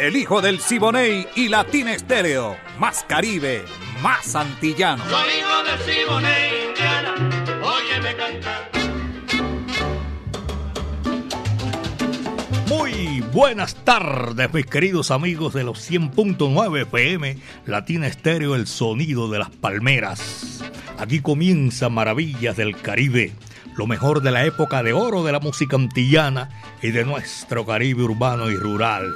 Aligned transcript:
El 0.00 0.14
hijo 0.14 0.42
del 0.42 0.60
Siboney 0.60 1.26
y 1.36 1.48
Latina 1.48 1.94
Estéreo. 1.94 2.58
Más 2.78 3.02
Caribe, 3.08 3.64
más 4.02 4.36
antillano. 4.36 5.02
Soy 5.08 5.28
hijo 5.38 5.62
del 5.64 5.78
Siboney, 5.96 6.68
Indiana. 6.68 7.14
Óyeme 7.64 8.14
cantar. 8.14 8.70
Muy 12.68 13.20
buenas 13.32 13.74
tardes, 13.84 14.52
mis 14.52 14.66
queridos 14.66 15.10
amigos 15.10 15.54
de 15.54 15.64
los 15.64 15.90
100.9 15.90 16.82
FM, 16.82 17.38
Latina 17.64 18.06
Estéreo, 18.06 18.54
el 18.54 18.66
sonido 18.66 19.30
de 19.30 19.38
las 19.38 19.48
palmeras. 19.48 20.62
Aquí 20.98 21.20
comienza 21.20 21.88
Maravillas 21.88 22.54
del 22.56 22.76
Caribe, 22.76 23.32
lo 23.76 23.86
mejor 23.86 24.22
de 24.22 24.30
la 24.30 24.44
época 24.44 24.82
de 24.82 24.92
oro 24.92 25.22
de 25.22 25.32
la 25.32 25.40
música 25.40 25.76
antillana 25.76 26.48
y 26.82 26.90
de 26.90 27.04
nuestro 27.04 27.66
Caribe 27.66 28.02
urbano 28.02 28.50
y 28.50 28.56
rural. 28.56 29.14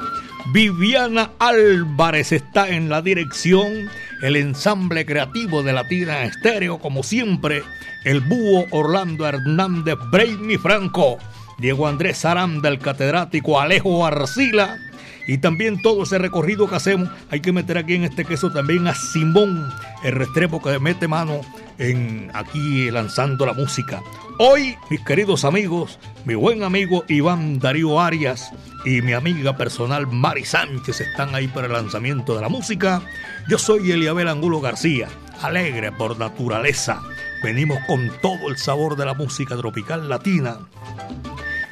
Viviana 0.52 1.30
Álvarez 1.38 2.32
está 2.32 2.68
en 2.68 2.88
la 2.88 3.02
dirección, 3.02 3.88
el 4.23 4.37
ensamble 4.37 5.07
creativo 5.07 5.62
de 5.62 5.73
Latina 5.73 6.24
Estéreo, 6.24 6.79
como 6.79 7.02
siempre, 7.02 7.62
el 8.04 8.21
búho 8.21 8.66
Orlando 8.71 9.26
Hernández 9.26 9.96
Brainy 10.10 10.57
Franco, 10.57 11.18
Diego 11.59 11.87
Andrés 11.87 12.24
Aranda, 12.24 12.68
el 12.68 12.79
catedrático 12.79 13.60
Alejo 13.60 14.06
Arcila, 14.06 14.79
y 15.27 15.38
también 15.38 15.80
todo 15.80 16.02
ese 16.02 16.18
recorrido 16.18 16.68
que 16.68 16.77
hacemos, 16.77 17.09
hay 17.30 17.40
que 17.40 17.52
meter 17.52 17.79
aquí 17.79 17.95
en 17.95 18.04
este 18.04 18.24
queso 18.24 18.51
también 18.51 18.88
a 18.88 18.95
Simón, 18.95 19.71
el 20.02 20.12
restrepo 20.12 20.60
que 20.60 20.79
mete 20.79 21.06
mano 21.06 21.43
en 21.80 22.30
aquí 22.34 22.90
lanzando 22.90 23.46
la 23.46 23.54
música. 23.54 24.02
Hoy, 24.38 24.76
mis 24.90 25.00
queridos 25.00 25.45
amigos, 25.45 25.98
mi 26.26 26.34
buen 26.34 26.62
amigo 26.62 27.04
Iván 27.09 27.59
Darío 27.59 27.98
Arias 28.00 28.52
y 28.84 29.00
mi 29.00 29.14
amiga 29.14 29.56
personal 29.56 30.06
Mari 30.06 30.45
Sánchez 30.45 31.00
están 31.00 31.34
ahí 31.34 31.48
para 31.48 31.66
el 31.66 31.72
lanzamiento 31.72 32.34
de 32.34 32.42
la 32.42 32.50
música. 32.50 33.02
Yo 33.48 33.59
soy 33.59 33.90
Eliabel 33.90 34.28
Angulo 34.28 34.60
García, 34.60 35.09
alegre 35.40 35.90
por 35.90 36.18
naturaleza. 36.18 37.02
Venimos 37.42 37.78
con 37.87 38.10
todo 38.20 38.50
el 38.50 38.59
sabor 38.59 38.96
de 38.96 39.06
la 39.06 39.15
música 39.15 39.56
tropical 39.56 40.09
latina 40.09 40.59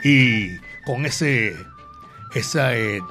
y 0.02 0.56
con 0.86 1.04
ese 1.04 1.54
esa 2.34 2.74
eh, 2.76 3.02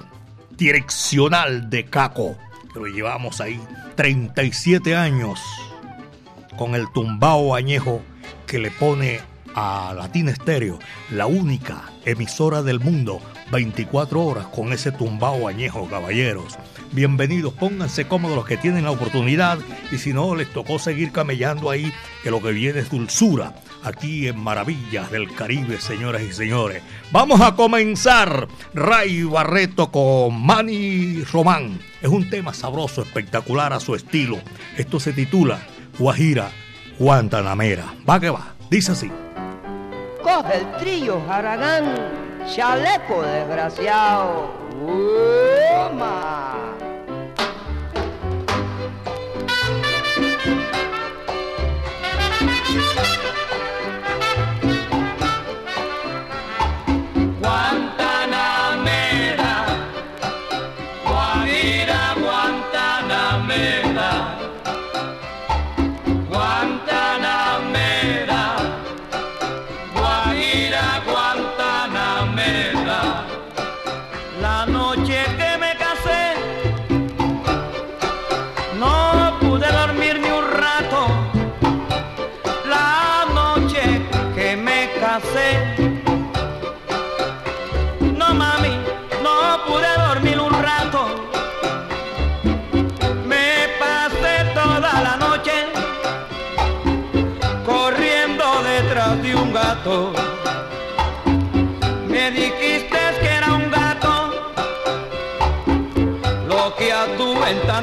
direccional 0.52 1.70
de 1.70 1.86
Caco 1.86 2.38
que 2.74 2.80
lo 2.80 2.88
llevamos 2.88 3.40
ahí 3.42 3.60
37 3.96 4.96
años 4.96 5.40
con 6.58 6.76
el 6.76 6.92
tumbao 6.92 7.56
añejo 7.56 8.02
que 8.46 8.60
le 8.60 8.72
pone 8.72 9.22
a 9.56 9.94
Latina 9.96 10.32
Estéreo, 10.32 10.78
la 11.10 11.26
única 11.26 11.84
emisora 12.06 12.62
del 12.62 12.80
mundo, 12.80 13.22
24 13.52 14.22
horas 14.24 14.48
con 14.48 14.74
ese 14.74 14.92
tumbao 14.92 15.48
añejo, 15.48 15.88
caballeros. 15.88 16.58
Bienvenidos, 16.92 17.54
pónganse 17.54 18.08
cómodos 18.08 18.36
los 18.36 18.46
que 18.46 18.58
tienen 18.58 18.84
la 18.84 18.92
oportunidad 18.92 19.60
y 19.92 19.98
si 19.98 20.14
no, 20.14 20.36
les 20.36 20.52
tocó 20.52 20.80
seguir 20.80 21.12
camellando 21.12 21.70
ahí, 21.70 21.92
que 22.24 22.32
lo 22.32 22.42
que 22.42 22.52
viene 22.52 22.80
es 22.80 22.90
dulzura, 22.90 23.56
aquí 23.84 24.28
en 24.28 24.40
Maravillas 24.40 25.10
del 25.12 25.34
Caribe, 25.34 25.80
señoras 25.80 26.22
y 26.24 26.34
señores. 26.34 26.84
Vamos 27.12 27.42
a 27.42 27.56
comenzar 27.56 28.48
Ray 28.74 29.24
Barreto 29.24 29.92
con 29.92 30.42
Manny 30.46 31.24
Román. 31.24 31.80
Es 32.02 32.10
un 32.10 32.30
tema 32.30 32.54
sabroso, 32.54 33.02
espectacular 33.02 33.74
a 33.74 33.80
su 33.80 33.96
estilo. 33.96 34.40
Esto 34.78 35.00
se 35.00 35.14
titula 35.14 35.60
Guajira 36.00 36.52
Guantanamera. 37.00 37.94
Va 38.10 38.20
que 38.20 38.30
va, 38.30 38.56
dice 38.70 38.92
así. 38.92 39.12
Coge 40.24 40.58
el 40.58 40.78
trillo, 40.78 41.22
Haragán, 41.30 41.86
chaleco 42.54 43.22
desgraciado. 43.22 44.52
¡Uma! 44.82 46.78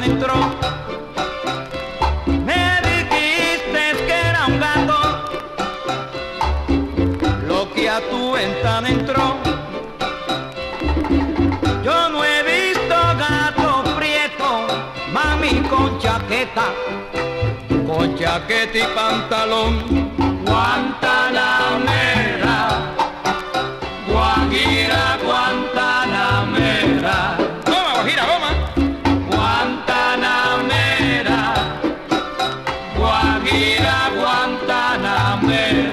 Entró. 0.02 0.34
Me 2.26 2.80
dijiste 2.82 4.04
que 4.06 4.12
era 4.12 4.46
un 4.46 4.58
gato, 4.58 4.98
lo 7.46 7.72
que 7.72 7.88
a 7.88 8.00
tu 8.10 8.32
ventana 8.32 8.88
entró. 8.88 9.36
Yo 11.84 12.08
no 12.08 12.24
he 12.24 12.42
visto 12.42 12.96
gato 13.18 13.84
prieto, 13.96 14.66
mami 15.12 15.62
con 15.68 15.98
chaqueta, 16.00 16.64
con 17.86 18.16
chaqueta 18.16 18.78
y 18.78 18.86
pantalón. 18.94 20.03
Guantanamera. 35.44 35.83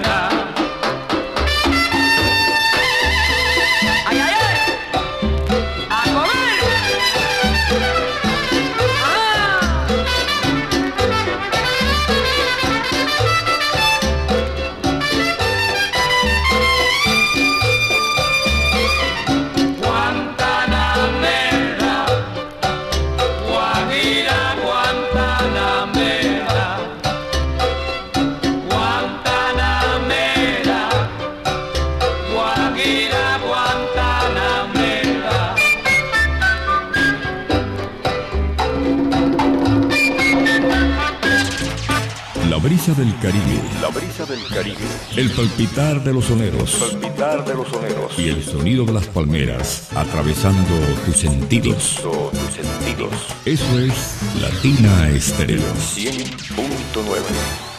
Palpitar 45.41 46.03
de 46.03 46.13
los 46.13 46.25
soneros. 46.25 46.75
palpitar 46.75 47.43
de 47.43 47.55
los 47.55 47.67
soneros. 47.67 48.19
Y 48.19 48.29
el 48.29 48.43
sonido 48.43 48.85
de 48.85 48.93
las 48.93 49.07
palmeras 49.07 49.89
atravesando 49.95 50.69
tus 51.03 51.15
sentidos. 51.17 51.99
tus 52.03 52.53
sentidos. 52.53 53.11
Eso 53.45 53.79
es 53.79 54.19
Latina 54.39 55.09
Estéreo. 55.09 55.63
100.9. 55.95 57.70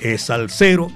es 0.01 0.23
Salcero, 0.23 0.89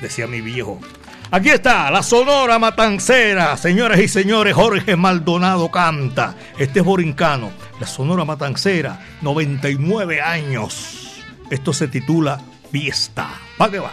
decía 0.00 0.26
mi 0.26 0.40
viejo. 0.40 0.80
Aquí 1.30 1.50
está, 1.50 1.90
la 1.90 2.02
Sonora 2.02 2.58
Matancera, 2.58 3.54
señoras 3.58 4.00
y 4.00 4.08
señores, 4.08 4.54
Jorge 4.54 4.96
Maldonado 4.96 5.70
canta. 5.70 6.34
Este 6.56 6.78
es 6.80 6.84
Borincano, 6.86 7.50
la 7.78 7.86
Sonora 7.86 8.24
Matancera, 8.24 8.98
99 9.20 10.22
años. 10.22 11.22
Esto 11.50 11.74
se 11.74 11.88
titula 11.88 12.40
Fiesta. 12.72 13.28
¿Para 13.58 13.70
qué 13.70 13.78
va? 13.78 13.92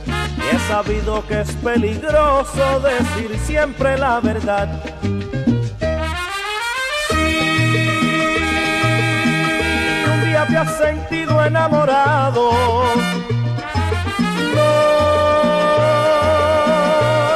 He 0.51 0.59
sabido 0.67 1.25
que 1.27 1.41
es 1.41 1.51
peligroso 1.53 2.79
decir 2.81 3.39
siempre 3.45 3.97
la 3.97 4.19
verdad. 4.19 4.67
Si 5.01 5.07
un 10.11 10.25
día 10.25 10.45
te 10.45 10.57
has 10.57 10.77
sentido 10.77 11.45
enamorado, 11.45 12.51
no 14.55 14.71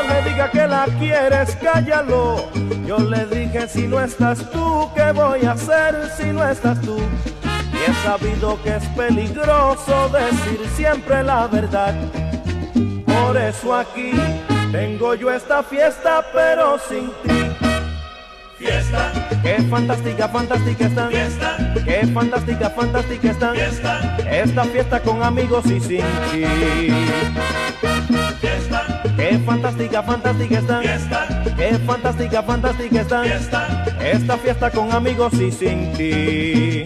le 0.09 0.21
diga 0.29 0.51
que 0.51 0.67
la 0.67 0.85
quieres, 0.99 1.55
cállalo. 1.55 2.49
Yo 2.85 2.99
le 2.99 3.25
dije, 3.27 3.69
si 3.69 3.87
no 3.87 4.01
estás 4.01 4.51
tú, 4.51 4.89
¿qué 4.93 5.13
voy 5.13 5.45
a 5.45 5.53
hacer 5.53 6.11
si 6.17 6.33
no 6.33 6.45
estás 6.45 6.81
tú? 6.81 6.97
Y 7.71 7.77
he 7.89 7.93
sabido 8.03 8.61
que 8.61 8.75
es 8.75 8.83
peligroso 8.89 10.09
decir 10.09 10.59
siempre 10.75 11.23
la 11.23 11.47
verdad. 11.47 11.95
Por 13.25 13.37
eso 13.37 13.73
aquí 13.73 14.11
tengo 14.71 15.15
yo 15.15 15.31
esta 15.31 15.63
fiesta, 15.63 16.23
pero 16.31 16.77
sin 16.77 17.07
ti. 17.23 17.49
Fiesta. 18.59 19.11
Qué 19.41 19.63
fantástica, 19.63 20.29
fantástica 20.29 20.85
está. 20.85 21.07
Fiesta. 21.07 21.57
Qué 21.83 22.07
fantástica, 22.13 22.69
fantástica 22.69 23.31
está. 23.31 23.53
Fiesta. 23.53 24.17
Esta 24.29 24.63
fiesta 24.65 24.99
con 24.99 25.23
amigos 25.23 25.65
y 25.65 25.79
sin 25.79 26.05
ti. 26.31 26.43
Fiesta. 28.41 29.01
Qué 29.17 29.39
fantástica, 29.43 30.03
fantástica 30.03 30.59
está. 30.59 30.81
Fiesta. 30.81 31.27
Qué 31.57 31.79
fantástica, 31.79 32.43
fantástica 32.43 33.01
está. 33.01 33.23
Fiesta. 33.23 33.85
Esta 34.01 34.37
fiesta 34.37 34.69
con 34.69 34.91
amigos 34.91 35.33
y 35.33 35.51
sin 35.51 35.91
ti. 35.93 36.85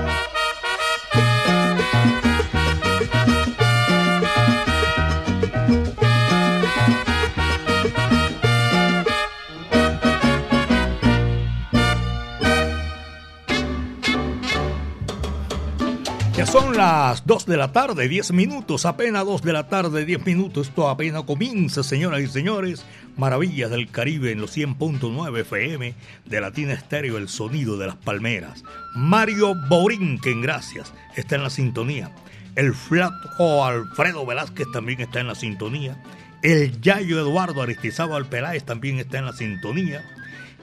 Las 16.81 17.27
2 17.27 17.45
de 17.45 17.57
la 17.57 17.71
tarde, 17.71 18.07
10 18.07 18.31
minutos, 18.31 18.87
apenas 18.87 19.23
2 19.23 19.43
de 19.43 19.53
la 19.53 19.67
tarde, 19.67 20.03
10 20.03 20.25
minutos. 20.25 20.69
Esto 20.69 20.89
apenas 20.89 21.23
comienza, 21.23 21.83
señoras 21.83 22.21
y 22.21 22.27
señores. 22.27 22.83
Maravillas 23.17 23.69
del 23.69 23.91
Caribe 23.91 24.31
en 24.31 24.41
los 24.41 24.57
100.9 24.57 25.41
FM 25.41 25.93
de 26.25 26.41
Latina 26.41 26.73
Estéreo, 26.73 27.19
el 27.19 27.29
sonido 27.29 27.77
de 27.77 27.85
las 27.85 27.97
palmeras. 27.97 28.63
Mario 28.95 29.53
Borinquen, 29.69 30.41
gracias, 30.41 30.91
está 31.15 31.35
en 31.35 31.43
la 31.43 31.51
sintonía. 31.51 32.15
El 32.55 32.73
flaco 32.73 33.63
Alfredo 33.63 34.25
Velázquez 34.25 34.65
también 34.73 35.01
está 35.01 35.19
en 35.19 35.27
la 35.27 35.35
sintonía. 35.35 36.01
El 36.41 36.81
Yayo 36.81 37.19
Eduardo 37.19 37.61
Aristizábal 37.61 38.25
Peláez 38.25 38.63
también 38.63 38.97
está 38.97 39.19
en 39.19 39.27
la 39.27 39.33
sintonía. 39.33 40.03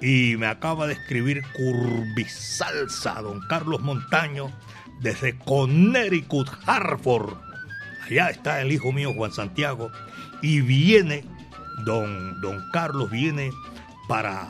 Y 0.00 0.34
me 0.36 0.46
acaba 0.46 0.88
de 0.88 0.94
escribir 0.94 1.42
Curvisalsa, 1.52 3.22
don 3.22 3.40
Carlos 3.48 3.80
Montaño, 3.82 4.50
desde 5.00 5.38
Connecticut, 5.38 6.48
Hartford. 6.66 7.34
Allá 8.06 8.30
está 8.30 8.60
el 8.60 8.72
hijo 8.72 8.92
mío 8.92 9.12
Juan 9.14 9.32
Santiago. 9.32 9.90
Y 10.42 10.60
viene, 10.60 11.24
don, 11.84 12.40
don 12.40 12.70
Carlos 12.72 13.10
viene 13.10 13.50
para 14.08 14.48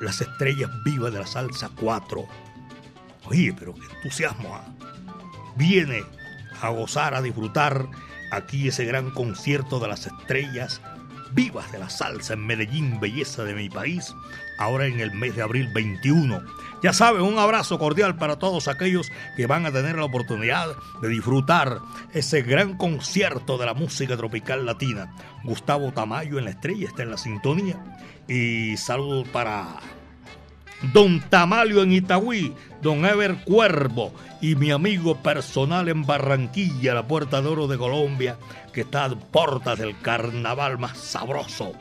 las 0.00 0.20
estrellas 0.20 0.70
vivas 0.84 1.12
de 1.12 1.18
la 1.18 1.26
salsa 1.26 1.70
4. 1.78 2.24
Oye, 3.26 3.54
pero 3.58 3.74
qué 3.74 3.94
entusiasmo. 3.96 4.54
¿ah? 4.54 4.64
Viene 5.56 6.02
a 6.60 6.70
gozar, 6.70 7.14
a 7.14 7.22
disfrutar 7.22 7.86
aquí 8.30 8.68
ese 8.68 8.84
gran 8.84 9.10
concierto 9.10 9.78
de 9.80 9.88
las 9.88 10.06
estrellas 10.06 10.80
vivas 11.32 11.70
de 11.72 11.78
la 11.78 11.90
salsa 11.90 12.34
en 12.34 12.46
Medellín, 12.46 12.98
belleza 13.00 13.44
de 13.44 13.54
mi 13.54 13.68
país, 13.68 14.14
ahora 14.58 14.86
en 14.86 15.00
el 15.00 15.12
mes 15.12 15.36
de 15.36 15.42
abril 15.42 15.68
21. 15.72 16.42
Ya 16.82 16.94
saben, 16.94 17.22
un 17.22 17.38
abrazo 17.38 17.78
cordial 17.78 18.16
para 18.16 18.38
todos 18.38 18.66
aquellos 18.66 19.12
que 19.36 19.46
van 19.46 19.66
a 19.66 19.72
tener 19.72 19.96
la 19.96 20.04
oportunidad 20.04 20.68
de 21.02 21.08
disfrutar 21.08 21.80
ese 22.14 22.40
gran 22.40 22.78
concierto 22.78 23.58
de 23.58 23.66
la 23.66 23.74
música 23.74 24.16
tropical 24.16 24.64
latina. 24.64 25.14
Gustavo 25.44 25.92
Tamayo 25.92 26.38
en 26.38 26.44
la 26.44 26.50
estrella 26.50 26.86
está 26.86 27.02
en 27.02 27.10
la 27.10 27.18
sintonía. 27.18 27.76
Y 28.26 28.78
saludos 28.78 29.28
para 29.28 29.78
Don 30.94 31.20
Tamalio 31.20 31.82
en 31.82 31.92
Itagüí, 31.92 32.54
Don 32.80 33.04
Ever 33.04 33.44
Cuervo 33.44 34.14
y 34.40 34.54
mi 34.54 34.70
amigo 34.70 35.16
personal 35.16 35.88
en 35.90 36.06
Barranquilla, 36.06 36.94
la 36.94 37.06
Puerta 37.06 37.42
de 37.42 37.48
Oro 37.48 37.66
de 37.66 37.76
Colombia, 37.76 38.38
que 38.72 38.80
está 38.82 39.04
a 39.04 39.10
puertas 39.10 39.78
del 39.78 40.00
carnaval 40.00 40.78
más 40.78 40.96
sabroso. 40.96 41.72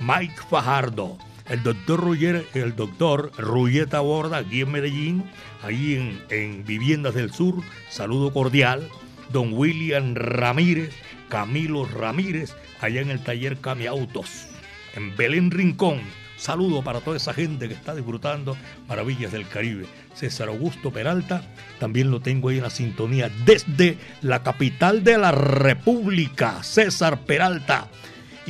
Mike 0.00 0.40
Fajardo, 0.48 1.18
el 1.48 1.62
doctor 1.62 2.00
Ruyer, 2.00 2.46
el 2.54 2.76
doctor 2.76 3.32
Ruyeta 3.38 4.00
Borda, 4.00 4.38
aquí 4.38 4.60
en 4.60 4.70
Medellín, 4.72 5.24
ahí 5.62 5.94
en, 5.94 6.22
en 6.30 6.64
Viviendas 6.64 7.14
del 7.14 7.32
Sur, 7.32 7.56
saludo 7.88 8.32
cordial. 8.32 8.88
Don 9.32 9.52
William 9.52 10.14
Ramírez, 10.14 10.90
Camilo 11.28 11.84
Ramírez, 11.84 12.54
allá 12.80 13.00
en 13.00 13.10
el 13.10 13.22
taller 13.22 13.58
Cami 13.58 13.86
Autos, 13.86 14.46
en 14.94 15.16
Belén 15.16 15.50
Rincón. 15.50 16.00
Saludo 16.36 16.82
para 16.82 17.00
toda 17.00 17.18
esa 17.18 17.34
gente 17.34 17.68
que 17.68 17.74
está 17.74 17.94
disfrutando 17.94 18.56
Maravillas 18.88 19.30
del 19.30 19.46
Caribe. 19.46 19.86
César 20.14 20.48
Augusto 20.48 20.90
Peralta, 20.90 21.44
también 21.78 22.10
lo 22.10 22.20
tengo 22.20 22.48
ahí 22.48 22.56
en 22.56 22.64
la 22.64 22.70
sintonía 22.70 23.30
desde 23.44 23.98
la 24.22 24.42
capital 24.42 25.04
de 25.04 25.18
la 25.18 25.32
República, 25.32 26.62
César 26.62 27.20
Peralta. 27.20 27.88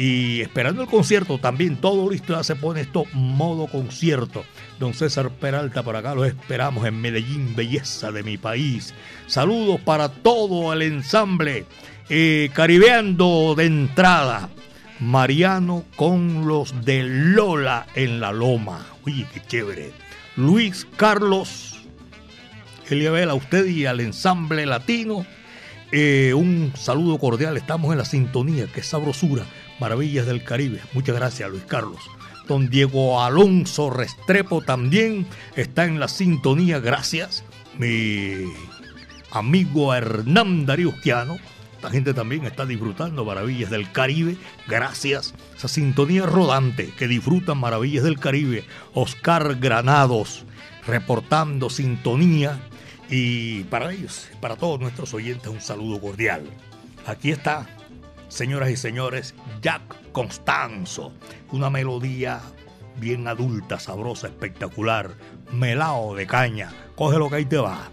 Y 0.01 0.41
esperando 0.41 0.81
el 0.81 0.89
concierto 0.89 1.37
también, 1.37 1.77
todo 1.77 2.09
listo, 2.09 2.33
ya 2.33 2.43
se 2.43 2.57
pone 2.57 2.81
esto 2.81 3.05
modo 3.13 3.67
concierto. 3.67 4.47
Don 4.79 4.95
César 4.95 5.29
Peralta, 5.29 5.83
por 5.83 5.95
acá 5.95 6.15
lo 6.15 6.25
esperamos 6.25 6.87
en 6.87 6.99
Medellín, 7.03 7.55
belleza 7.55 8.11
de 8.11 8.23
mi 8.23 8.39
país. 8.39 8.95
Saludos 9.27 9.79
para 9.83 10.09
todo 10.09 10.73
el 10.73 10.81
ensamble, 10.81 11.67
eh, 12.09 12.49
caribeando 12.55 13.55
de 13.55 13.67
entrada. 13.67 14.49
Mariano 15.01 15.85
con 15.97 16.49
los 16.49 16.83
de 16.83 17.03
Lola 17.03 17.87
en 17.95 18.21
la 18.21 18.33
Loma. 18.33 18.87
Oye, 19.05 19.27
qué 19.35 19.43
chévere. 19.47 19.93
Luis 20.35 20.87
Carlos, 20.97 21.79
Eliabel, 22.89 23.29
a 23.29 23.35
usted 23.35 23.67
y 23.67 23.85
al 23.85 24.01
ensamble 24.01 24.65
latino. 24.65 25.27
Eh, 25.93 26.33
un 26.35 26.73
saludo 26.75 27.19
cordial, 27.19 27.59
estamos 27.59 27.93
en 27.93 27.99
la 27.99 28.05
sintonía, 28.07 28.67
qué 28.73 28.83
sabrosura, 28.83 29.45
maravillas 29.81 30.27
del 30.27 30.45
Caribe. 30.45 30.81
Muchas 30.93 31.17
gracias, 31.17 31.51
Luis 31.51 31.65
Carlos. 31.65 32.01
Don 32.47 32.69
Diego 32.69 33.23
Alonso 33.23 33.91
Restrepo 33.91 34.61
también 34.61 35.27
está 35.57 35.85
en 35.85 36.01
la 36.01 36.09
sintonía, 36.09 36.81
gracias. 36.81 37.45
Mi 37.79 38.45
amigo 39.31 39.95
Hernán 39.95 40.67
Dariusquiano, 40.67 41.37
esta 41.77 41.91
gente 41.91 42.13
también 42.13 42.45
está 42.45 42.67
disfrutando 42.67 43.25
maravillas 43.25 43.71
del 43.71 43.91
Caribe, 43.91 44.37
gracias. 44.69 45.33
Esa 45.57 45.69
sintonía 45.69 46.27
rodante 46.27 46.93
que 46.99 47.09
disfrutan 47.09 47.59
maravillas 47.59 48.05
del 48.05 48.19
Caribe. 48.19 48.65
Oscar 48.93 49.57
Granados 49.61 50.45
reportando 50.87 51.71
sintonía. 51.71 52.61
Y 53.09 53.65
para 53.65 53.93
ellos, 53.93 54.29
para 54.41 54.57
todos 54.57 54.79
nuestros 54.81 55.15
oyentes, 55.15 55.49
un 55.49 55.61
saludo 55.61 56.01
cordial. 56.01 56.43
Aquí 57.07 57.31
está, 57.31 57.67
señoras 58.31 58.71
y 58.71 58.77
señores, 58.77 59.35
Jack 59.61 59.83
Constanzo. 60.13 61.13
Una 61.53 61.69
melodía 61.69 62.41
bien 62.97 63.29
adulta, 63.29 63.79
sabrosa, 63.79 64.29
espectacular. 64.29 65.11
Melao 65.53 66.15
de 66.15 66.27
caña. 66.27 66.73
Coge 66.97 67.19
lo 67.19 67.29
que 67.29 67.37
ahí 67.37 67.45
te 67.45 67.59
va. 67.59 67.91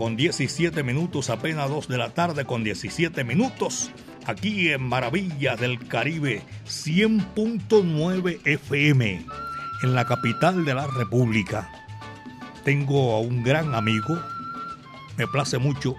Con 0.00 0.16
17 0.16 0.82
minutos, 0.82 1.28
apenas 1.28 1.68
2 1.68 1.86
de 1.88 1.98
la 1.98 2.08
tarde 2.14 2.46
con 2.46 2.64
17 2.64 3.22
minutos, 3.22 3.90
aquí 4.24 4.70
en 4.70 4.82
Maravillas 4.82 5.60
del 5.60 5.78
Caribe 5.88 6.42
100.9 6.64 8.40
FM, 8.46 9.26
en 9.82 9.94
la 9.94 10.06
capital 10.06 10.64
de 10.64 10.72
la 10.72 10.86
República. 10.86 11.70
Tengo 12.64 13.14
a 13.14 13.20
un 13.20 13.42
gran 13.42 13.74
amigo, 13.74 14.18
me 15.18 15.26
place 15.26 15.58
mucho, 15.58 15.94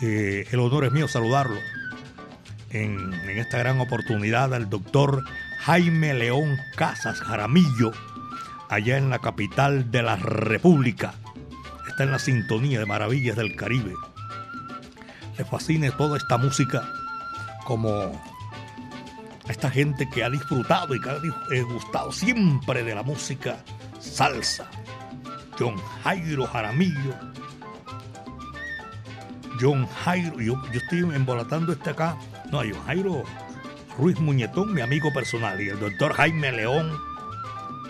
eh, 0.00 0.46
el 0.52 0.60
honor 0.60 0.84
es 0.84 0.92
mío 0.92 1.08
saludarlo 1.08 1.58
en, 2.70 3.12
en 3.12 3.38
esta 3.38 3.58
gran 3.58 3.80
oportunidad 3.80 4.54
al 4.54 4.70
doctor 4.70 5.24
Jaime 5.58 6.14
León 6.14 6.56
Casas 6.76 7.18
Jaramillo, 7.18 7.90
allá 8.68 8.98
en 8.98 9.10
la 9.10 9.18
capital 9.18 9.90
de 9.90 10.04
la 10.04 10.14
República. 10.14 11.14
Está 12.00 12.06
en 12.06 12.12
la 12.12 12.18
sintonía 12.18 12.78
de 12.78 12.86
Maravillas 12.86 13.36
del 13.36 13.54
Caribe. 13.54 13.92
Le 15.36 15.44
fascina 15.44 15.94
toda 15.98 16.16
esta 16.16 16.38
música 16.38 16.82
como 17.66 18.18
esta 19.50 19.70
gente 19.70 20.08
que 20.08 20.24
ha 20.24 20.30
disfrutado 20.30 20.94
y 20.94 21.00
que 21.02 21.10
ha 21.10 21.62
gustado 21.64 22.10
siempre 22.10 22.84
de 22.84 22.94
la 22.94 23.02
música 23.02 23.58
salsa. 23.98 24.70
John 25.58 25.76
Jairo 26.02 26.46
Jaramillo. 26.46 27.14
John 29.60 29.86
Jairo, 29.86 30.40
yo, 30.40 30.54
yo 30.72 30.80
estoy 30.80 31.00
embolatando 31.00 31.70
este 31.74 31.90
acá. 31.90 32.16
No, 32.50 32.60
John 32.60 32.82
Jairo 32.86 33.24
Ruiz 33.98 34.18
Muñetón, 34.18 34.72
mi 34.72 34.80
amigo 34.80 35.12
personal, 35.12 35.60
y 35.60 35.68
el 35.68 35.78
doctor 35.78 36.14
Jaime 36.14 36.50
León 36.50 37.09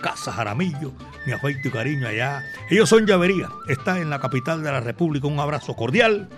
Casa 0.01 0.31
Jaramillo, 0.31 0.91
mi 1.25 1.31
afecto 1.31 1.67
y 1.67 1.71
cariño 1.71 2.07
allá. 2.07 2.43
Ellos 2.69 2.89
son 2.89 3.05
Llavería, 3.05 3.49
está 3.67 3.99
en 3.99 4.09
la 4.09 4.19
capital 4.19 4.63
de 4.63 4.71
la 4.71 4.81
República, 4.81 5.27
un 5.27 5.39
abrazo 5.39 5.75
cordial. 5.75 6.29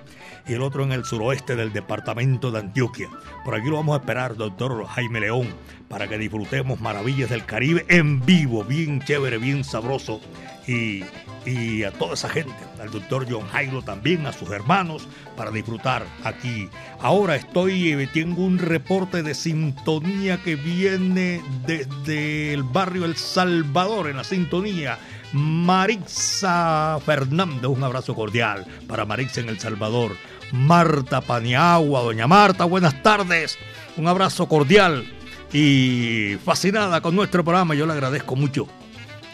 Y 0.46 0.54
el 0.54 0.62
otro 0.62 0.84
en 0.84 0.92
el 0.92 1.06
suroeste 1.06 1.56
del 1.56 1.72
departamento 1.72 2.52
de 2.52 2.60
Antioquia. 2.60 3.08
Por 3.46 3.56
aquí 3.56 3.70
lo 3.70 3.78
vamos 3.78 3.96
a 3.96 4.00
esperar, 4.02 4.36
doctor 4.36 4.86
Jaime 4.88 5.22
León, 5.22 5.48
para 5.94 6.08
que 6.08 6.18
disfrutemos 6.18 6.82
maravillas 6.82 7.30
del 7.30 7.46
Caribe 7.46 7.86
en 7.88 8.20
vivo, 8.26 8.64
bien 8.64 9.00
chévere, 9.00 9.38
bien 9.38 9.64
sabroso. 9.64 10.20
Y 10.66 11.04
y 11.46 11.84
a 11.84 11.92
toda 11.92 12.14
esa 12.14 12.30
gente, 12.30 12.54
al 12.82 12.90
doctor 12.90 13.28
John 13.30 13.48
Jairo 13.50 13.82
también, 13.82 14.26
a 14.26 14.34
sus 14.34 14.50
hermanos, 14.50 15.08
para 15.36 15.52
disfrutar 15.52 16.06
aquí. 16.24 16.70
Ahora 17.00 17.36
estoy, 17.36 17.92
eh, 17.92 18.08
tengo 18.12 18.44
un 18.44 18.58
reporte 18.58 19.24
de 19.24 19.36
sintonía 19.36 20.38
que 20.42 20.56
viene 20.56 21.42
desde 21.66 22.54
el 22.54 22.64
barrio 22.64 23.06
El 23.06 23.18
Salvador, 23.18 24.10
en 24.10 24.18
la 24.18 24.24
sintonía. 24.24 24.98
Marixa 25.34 27.00
Fernández, 27.06 27.66
un 27.66 27.84
abrazo 27.84 28.16
cordial 28.16 28.66
para 28.88 29.06
Marixa 29.06 29.42
en 29.42 29.50
El 29.50 29.60
Salvador. 29.60 30.16
Marta 30.52 31.22
Paniagua, 31.22 32.02
doña 32.02 32.28
Marta, 32.28 32.66
buenas 32.66 33.02
tardes. 33.04 33.58
Un 33.98 34.08
abrazo 34.08 34.48
cordial 34.48 35.06
y 35.54 36.38
fascinada 36.44 37.00
con 37.02 37.16
nuestro 37.16 37.44
programa. 37.44 37.76
Yo 37.76 37.86
le 37.86 37.94
agradezco 37.94 38.36
mucho. 38.36 38.68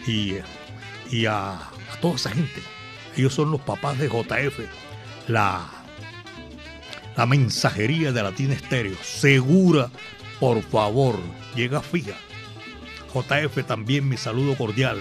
Y, 0.06 0.36
a 1.26 1.70
toda 2.00 2.14
esa 2.14 2.30
gente. 2.30 2.62
Ellos 3.16 3.34
son 3.34 3.50
los 3.50 3.60
papás 3.60 3.98
de 3.98 4.08
JF, 4.08 4.60
la, 5.26 5.66
la 7.16 7.26
mensajería 7.26 8.12
de 8.12 8.22
Latina 8.22 8.54
Estéreo. 8.54 8.96
Segura, 9.02 9.90
por 10.38 10.62
favor, 10.62 11.18
llega 11.56 11.80
fija. 11.80 12.14
JF 13.12 13.66
también 13.66 14.08
mi 14.08 14.16
saludo 14.16 14.56
cordial. 14.56 14.98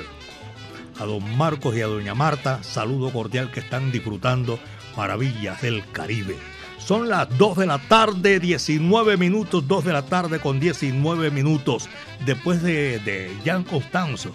A 1.00 1.06
don 1.06 1.38
Marcos 1.38 1.76
y 1.76 1.82
a 1.82 1.88
doña 1.88 2.16
Marta, 2.16 2.64
saludo 2.64 3.12
cordial 3.14 3.52
que 3.52 3.60
están 3.60 3.92
disfrutando 3.92 4.60
maravillas 4.98 5.62
del 5.62 5.90
Caribe. 5.92 6.36
Son 6.80 7.08
las 7.08 7.38
2 7.38 7.58
de 7.58 7.66
la 7.68 7.78
tarde, 7.78 8.40
19 8.40 9.18
minutos, 9.18 9.68
2 9.68 9.86
de 9.86 9.94
la 9.94 10.06
tarde 10.06 10.40
con 10.40 10.60
19 10.60 11.30
minutos. 11.30 11.88
Después 12.26 12.64
de, 12.64 13.00
de 13.00 13.32
Jan 13.46 13.64
Constanzo, 13.64 14.32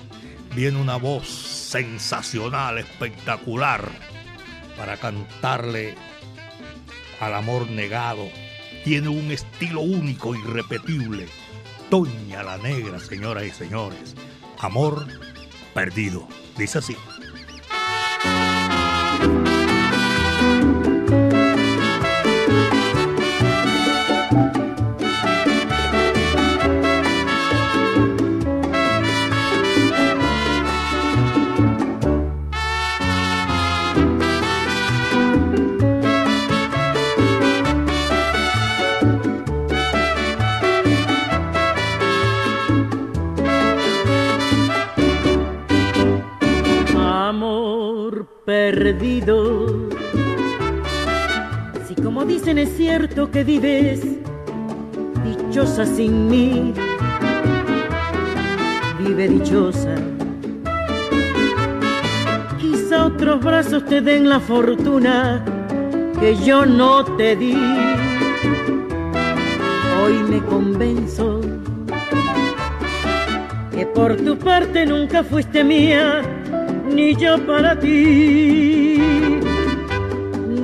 viene 0.55 0.81
una 0.81 0.97
voz 0.97 1.29
sensacional, 1.29 2.79
espectacular, 2.79 3.89
para 4.77 4.97
cantarle 4.97 5.97
al 7.21 7.35
amor 7.35 7.69
negado. 7.71 8.29
Tiene 8.85 9.09
un 9.09 9.31
estilo 9.31 9.81
único, 9.81 10.35
irrepetible. 10.35 11.27
Toña 11.91 12.43
la 12.43 12.59
Negra, 12.59 12.99
señoras 13.01 13.45
y 13.45 13.51
señores. 13.51 14.15
Amor 14.59 15.07
perdido. 15.75 16.29
Dice 16.57 16.79
así. 16.79 16.97
Perdido. 48.45 49.89
Si 51.87 51.95
como 51.95 52.25
dicen 52.25 52.59
es 52.59 52.77
cierto 52.77 53.31
que 53.31 53.45
vives 53.45 54.03
dichosa 55.25 55.87
sin 55.87 56.29
mí, 56.29 56.75
vive 58.99 59.29
dichosa. 59.29 59.95
Quizá 62.59 63.07
otros 63.07 63.43
brazos 63.43 63.85
te 63.87 64.01
den 64.01 64.29
la 64.29 64.41
fortuna 64.41 65.45
que 66.21 66.37
yo 66.37 66.67
no 66.67 67.05
te 67.17 67.37
di. 67.37 67.57
Hoy 70.03 70.15
me 70.29 70.43
convenzo 70.45 71.41
que 73.73 73.87
por 73.87 74.17
tu 74.17 74.37
parte 74.39 74.87
nunca 74.87 75.25
fuiste 75.25 75.65
mía 75.65 76.23
ni 76.95 77.15
yo 77.17 77.37
para 77.45 77.79
ti, 77.79 78.99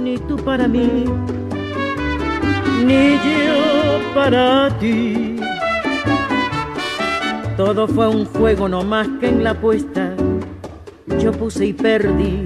ni 0.02 0.16
tú 0.28 0.36
para 0.36 0.68
mí, 0.68 1.04
ni 2.86 3.14
yo 3.14 4.14
para 4.14 4.70
ti. 4.78 5.36
Todo 7.56 7.86
fue 7.88 8.08
un 8.08 8.24
juego 8.24 8.68
no 8.68 8.82
más 8.84 9.08
que 9.20 9.28
en 9.28 9.44
la 9.44 9.50
apuesta 9.50 10.14
yo 11.18 11.32
puse 11.32 11.66
y 11.66 11.72
perdí. 11.72 12.44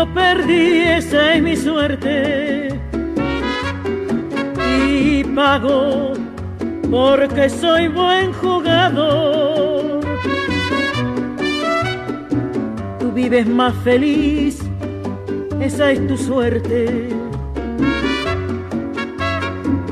Yo 0.00 0.14
perdí, 0.14 0.80
esa 0.98 1.34
es 1.34 1.42
mi 1.42 1.56
suerte. 1.56 2.68
Y 4.78 5.24
pago 5.24 6.14
porque 6.90 7.50
soy 7.50 7.88
buen 7.88 8.32
jugador. 8.32 10.00
Tú 12.98 13.12
vives 13.12 13.46
más 13.46 13.74
feliz, 13.84 14.62
esa 15.60 15.90
es 15.90 16.06
tu 16.06 16.16
suerte. 16.16 17.10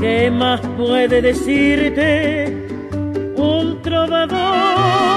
¿Qué 0.00 0.30
más 0.30 0.60
puede 0.78 1.20
decirte 1.20 2.66
un 3.36 3.82
trovador? 3.82 5.08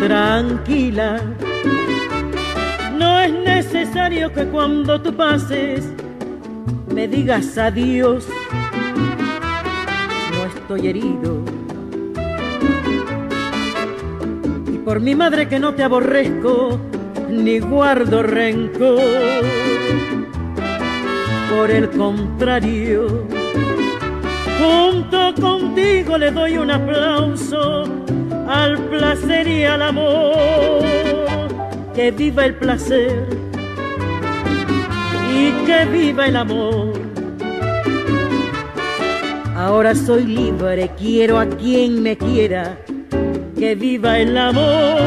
tranquila. 0.00 1.31
Necesario 3.92 4.32
que 4.32 4.46
cuando 4.46 4.98
tú 5.02 5.14
pases 5.14 5.84
me 6.94 7.06
digas 7.06 7.58
adiós. 7.58 8.26
No 10.32 10.44
estoy 10.46 10.88
herido. 10.88 11.44
Y 14.72 14.78
por 14.78 14.98
mi 15.00 15.14
madre 15.14 15.46
que 15.46 15.58
no 15.58 15.74
te 15.74 15.82
aborrezco, 15.82 16.80
ni 17.28 17.58
guardo 17.58 18.22
rencor. 18.22 19.44
Por 21.50 21.70
el 21.70 21.90
contrario, 21.90 23.26
junto 24.58 25.34
contigo 25.38 26.16
le 26.16 26.30
doy 26.30 26.56
un 26.56 26.70
aplauso 26.70 27.84
al 28.48 28.78
placer 28.88 29.46
y 29.46 29.64
al 29.64 29.82
amor. 29.82 30.82
Que 31.94 32.10
viva 32.10 32.46
el 32.46 32.54
placer 32.54 33.51
y 35.42 35.64
que 35.66 35.84
viva 35.86 36.26
el 36.26 36.36
amor. 36.36 36.92
Ahora 39.56 39.94
soy 39.94 40.24
libre, 40.24 40.90
quiero 40.96 41.38
a 41.38 41.46
quien 41.46 42.02
me 42.02 42.16
quiera, 42.16 42.78
que 43.58 43.74
viva 43.74 44.18
el 44.18 44.36
amor. 44.36 45.00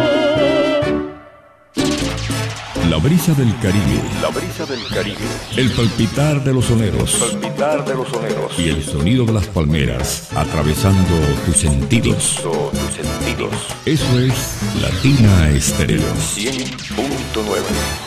La 2.89 2.97
brisa 2.97 3.33
del 3.33 3.53
Caribe. 3.59 4.01
La 4.21 4.29
brisa 4.29 4.65
del 4.65 4.79
Caribe. 4.87 5.27
El 5.57 5.71
palpitar 5.71 6.43
de 6.43 6.53
los 6.53 6.65
soneros. 6.65 7.21
El 7.21 7.39
palpitar 7.39 7.85
de 7.85 7.95
los 7.95 8.07
soneros. 8.07 8.59
Y 8.59 8.69
el 8.69 8.83
sonido 8.83 9.25
de 9.25 9.33
las 9.33 9.47
palmeras 9.47 10.29
atravesando 10.35 11.15
tus 11.45 11.57
sentidos. 11.57 12.41
tus 12.41 12.93
sentidos. 12.93 13.51
Eso 13.85 14.19
es 14.19 14.59
Latina 14.81 15.49
Estéreo. 15.49 16.13
100.9. 16.35 18.04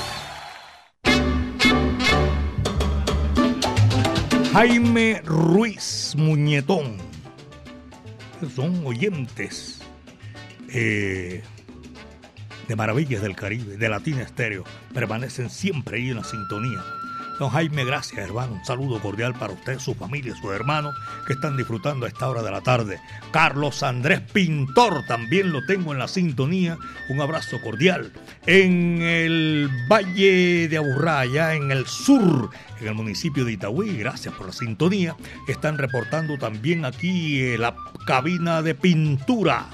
Jaime 4.53 5.21
Ruiz 5.25 6.15
Muñetón. 6.17 6.97
Son 8.55 8.87
oyentes. 8.87 9.81
Eh, 10.71 11.43
de 12.67 12.77
Maravillas 12.77 13.23
del 13.23 13.35
Caribe, 13.35 13.77
de 13.77 13.89
Latina 13.89 14.23
Estéreo, 14.23 14.65
permanecen 14.93 15.49
siempre 15.49 15.99
ahí 15.99 16.11
en 16.11 16.17
la 16.17 16.25
sintonía. 16.25 16.83
Don 17.38 17.51
Jaime, 17.51 17.85
gracias 17.85 18.18
hermano. 18.18 18.55
Un 18.55 18.64
saludo 18.64 19.01
cordial 19.01 19.35
para 19.35 19.53
usted, 19.53 19.79
su 19.79 19.94
familia, 19.94 20.35
sus 20.35 20.53
hermanos 20.53 20.94
que 21.27 21.35
están 21.35 21.57
disfrutando 21.57 22.05
a 22.05 22.09
esta 22.09 22.29
hora 22.29 22.42
de 22.42 22.51
la 22.51 22.61
tarde. 22.61 23.01
Carlos 23.31 23.83
Andrés 23.83 24.20
Pintor, 24.20 25.05
también 25.07 25.53
lo 25.53 25.64
tengo 25.64 25.92
en 25.92 26.01
la 26.01 26.09
sintonía. 26.09 26.77
Un 27.09 27.20
abrazo 27.20 27.61
cordial. 27.62 28.12
En 28.46 29.01
el 29.03 29.70
Valle 29.88 30.68
de 30.68 30.77
Aburrá, 30.77 31.20
allá 31.20 31.55
en 31.55 31.70
el 31.70 31.87
sur, 31.87 32.51
en 32.81 32.88
el 32.88 32.94
municipio 32.94 33.44
de 33.44 33.53
Itagüí, 33.53 33.98
gracias 33.98 34.35
por 34.35 34.46
la 34.46 34.53
sintonía. 34.53 35.16
Están 35.46 35.79
reportando 35.79 36.38
también 36.38 36.85
aquí 36.85 37.40
eh, 37.40 37.59
la 37.59 37.77
cabina 38.07 38.62
de 38.62 38.74
pintura 38.74 39.68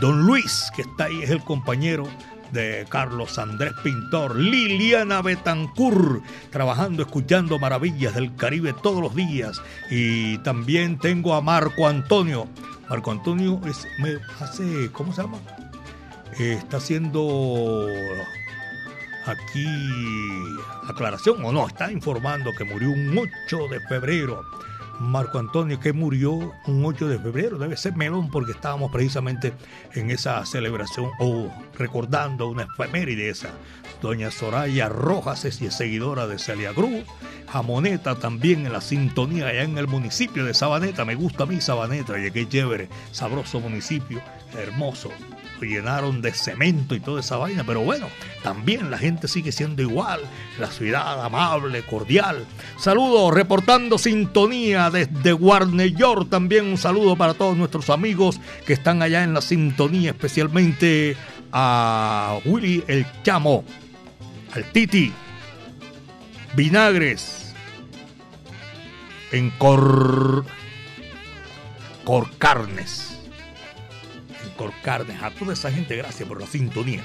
Don 0.00 0.26
Luis, 0.26 0.70
que 0.76 0.82
está 0.82 1.04
ahí, 1.06 1.22
es 1.22 1.30
el 1.30 1.40
compañero 1.40 2.06
de 2.52 2.86
Carlos 2.88 3.38
Andrés 3.38 3.72
Pintor, 3.82 4.36
Liliana 4.36 5.22
Betancur, 5.22 6.22
trabajando, 6.50 7.02
escuchando 7.02 7.58
maravillas 7.58 8.14
del 8.14 8.34
Caribe 8.36 8.72
todos 8.72 9.00
los 9.02 9.14
días. 9.14 9.60
Y 9.90 10.38
también 10.38 10.98
tengo 10.98 11.34
a 11.34 11.40
Marco 11.40 11.86
Antonio. 11.86 12.46
Marco 12.88 13.10
Antonio 13.10 13.60
es, 13.66 13.86
hace, 14.40 14.90
¿cómo 14.92 15.12
se 15.12 15.22
llama? 15.22 15.38
Eh, 16.38 16.54
está 16.58 16.78
haciendo 16.78 17.86
aquí 19.26 19.66
aclaración 20.88 21.44
o 21.44 21.52
no, 21.52 21.66
está 21.66 21.92
informando 21.92 22.52
que 22.56 22.64
murió 22.64 22.90
un 22.90 23.16
8 23.16 23.68
de 23.68 23.80
febrero 23.80 24.42
Marco 24.98 25.38
Antonio, 25.38 25.78
que 25.80 25.92
murió 25.92 26.32
un 26.32 26.84
8 26.84 27.08
de 27.08 27.18
febrero. 27.18 27.58
Debe 27.58 27.76
ser 27.76 27.96
melón 27.96 28.30
porque 28.30 28.52
estábamos 28.52 28.90
precisamente 28.90 29.52
en 29.94 30.10
esa 30.10 30.44
celebración 30.44 31.10
o 31.20 31.50
recordando 31.76 32.48
una 32.48 32.64
efeméride 32.64 33.28
esa. 33.28 33.50
Doña 34.02 34.30
Soraya 34.30 34.88
Rojas 34.88 35.44
es 35.44 35.56
seguidora 35.74 36.26
de 36.26 36.38
Celia 36.38 36.72
Cruz. 36.72 37.04
Jamoneta 37.48 38.16
también 38.16 38.66
en 38.66 38.72
la 38.72 38.80
sintonía 38.80 39.48
allá 39.48 39.62
en 39.62 39.78
el 39.78 39.88
municipio 39.88 40.44
de 40.44 40.54
Sabaneta. 40.54 41.04
Me 41.04 41.14
gusta 41.14 41.44
a 41.44 41.46
mí 41.46 41.60
Sabaneta, 41.60 42.18
y 42.18 42.30
qué 42.30 42.48
chévere, 42.48 42.88
sabroso 43.12 43.60
municipio, 43.60 44.20
hermoso 44.56 45.10
llenaron 45.66 46.22
de 46.22 46.32
cemento 46.32 46.94
y 46.94 47.00
toda 47.00 47.20
esa 47.20 47.36
vaina, 47.36 47.64
pero 47.64 47.80
bueno, 47.80 48.08
también 48.42 48.90
la 48.90 48.98
gente 48.98 49.28
sigue 49.28 49.52
siendo 49.52 49.82
igual, 49.82 50.20
la 50.58 50.70
ciudad 50.70 51.24
amable, 51.24 51.82
cordial. 51.82 52.46
Saludos, 52.78 53.34
reportando 53.34 53.98
sintonía 53.98 54.90
desde 54.90 55.32
Warner 55.32 55.94
York, 55.94 56.28
también 56.30 56.66
un 56.66 56.78
saludo 56.78 57.16
para 57.16 57.34
todos 57.34 57.56
nuestros 57.56 57.90
amigos 57.90 58.40
que 58.66 58.72
están 58.72 59.02
allá 59.02 59.24
en 59.24 59.34
la 59.34 59.40
sintonía, 59.40 60.10
especialmente 60.10 61.16
a 61.52 62.38
Willy 62.44 62.84
el 62.86 63.06
Chamo, 63.22 63.64
al 64.52 64.64
Titi, 64.72 65.12
Vinagres, 66.54 67.54
en 69.32 69.50
Cor... 69.50 70.44
Corcarnes 72.04 73.07
Carnes, 74.82 75.22
a 75.22 75.30
toda 75.30 75.52
esa 75.52 75.70
gente, 75.70 75.96
gracias 75.96 76.28
por 76.28 76.40
la 76.40 76.46
sintonía. 76.46 77.02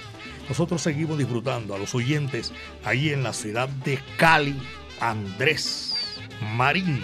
Nosotros 0.49 0.81
seguimos 0.81 1.17
disfrutando 1.17 1.73
a 1.73 1.77
los 1.77 1.95
oyentes 1.95 2.51
ahí 2.83 3.09
en 3.09 3.23
la 3.23 3.33
ciudad 3.33 3.69
de 3.69 3.99
Cali, 4.17 4.55
Andrés 4.99 6.19
Marín. 6.55 7.01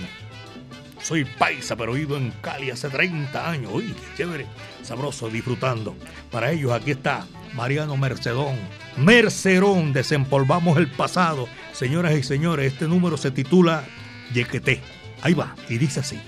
Soy 1.01 1.23
paisa, 1.23 1.75
pero 1.75 1.93
vivo 1.93 2.17
en 2.17 2.31
Cali 2.41 2.71
hace 2.71 2.89
30 2.89 3.49
años. 3.49 3.71
Uy, 3.73 3.93
qué 3.93 4.17
chévere, 4.17 4.45
sabroso, 4.83 5.29
disfrutando. 5.29 5.95
Para 6.29 6.51
ellos 6.51 6.73
aquí 6.73 6.91
está 6.91 7.25
Mariano 7.53 7.95
Mercedón. 7.95 8.57
Mercerón, 8.97 9.93
desempolvamos 9.93 10.77
el 10.77 10.91
pasado. 10.91 11.47
Señoras 11.71 12.13
y 12.13 12.23
señores, 12.23 12.73
este 12.73 12.87
número 12.87 13.15
se 13.15 13.31
titula 13.31 13.85
Yequete. 14.33 14.81
Ahí 15.21 15.33
va, 15.33 15.55
y 15.69 15.77
dice 15.77 16.01
así. 16.01 16.19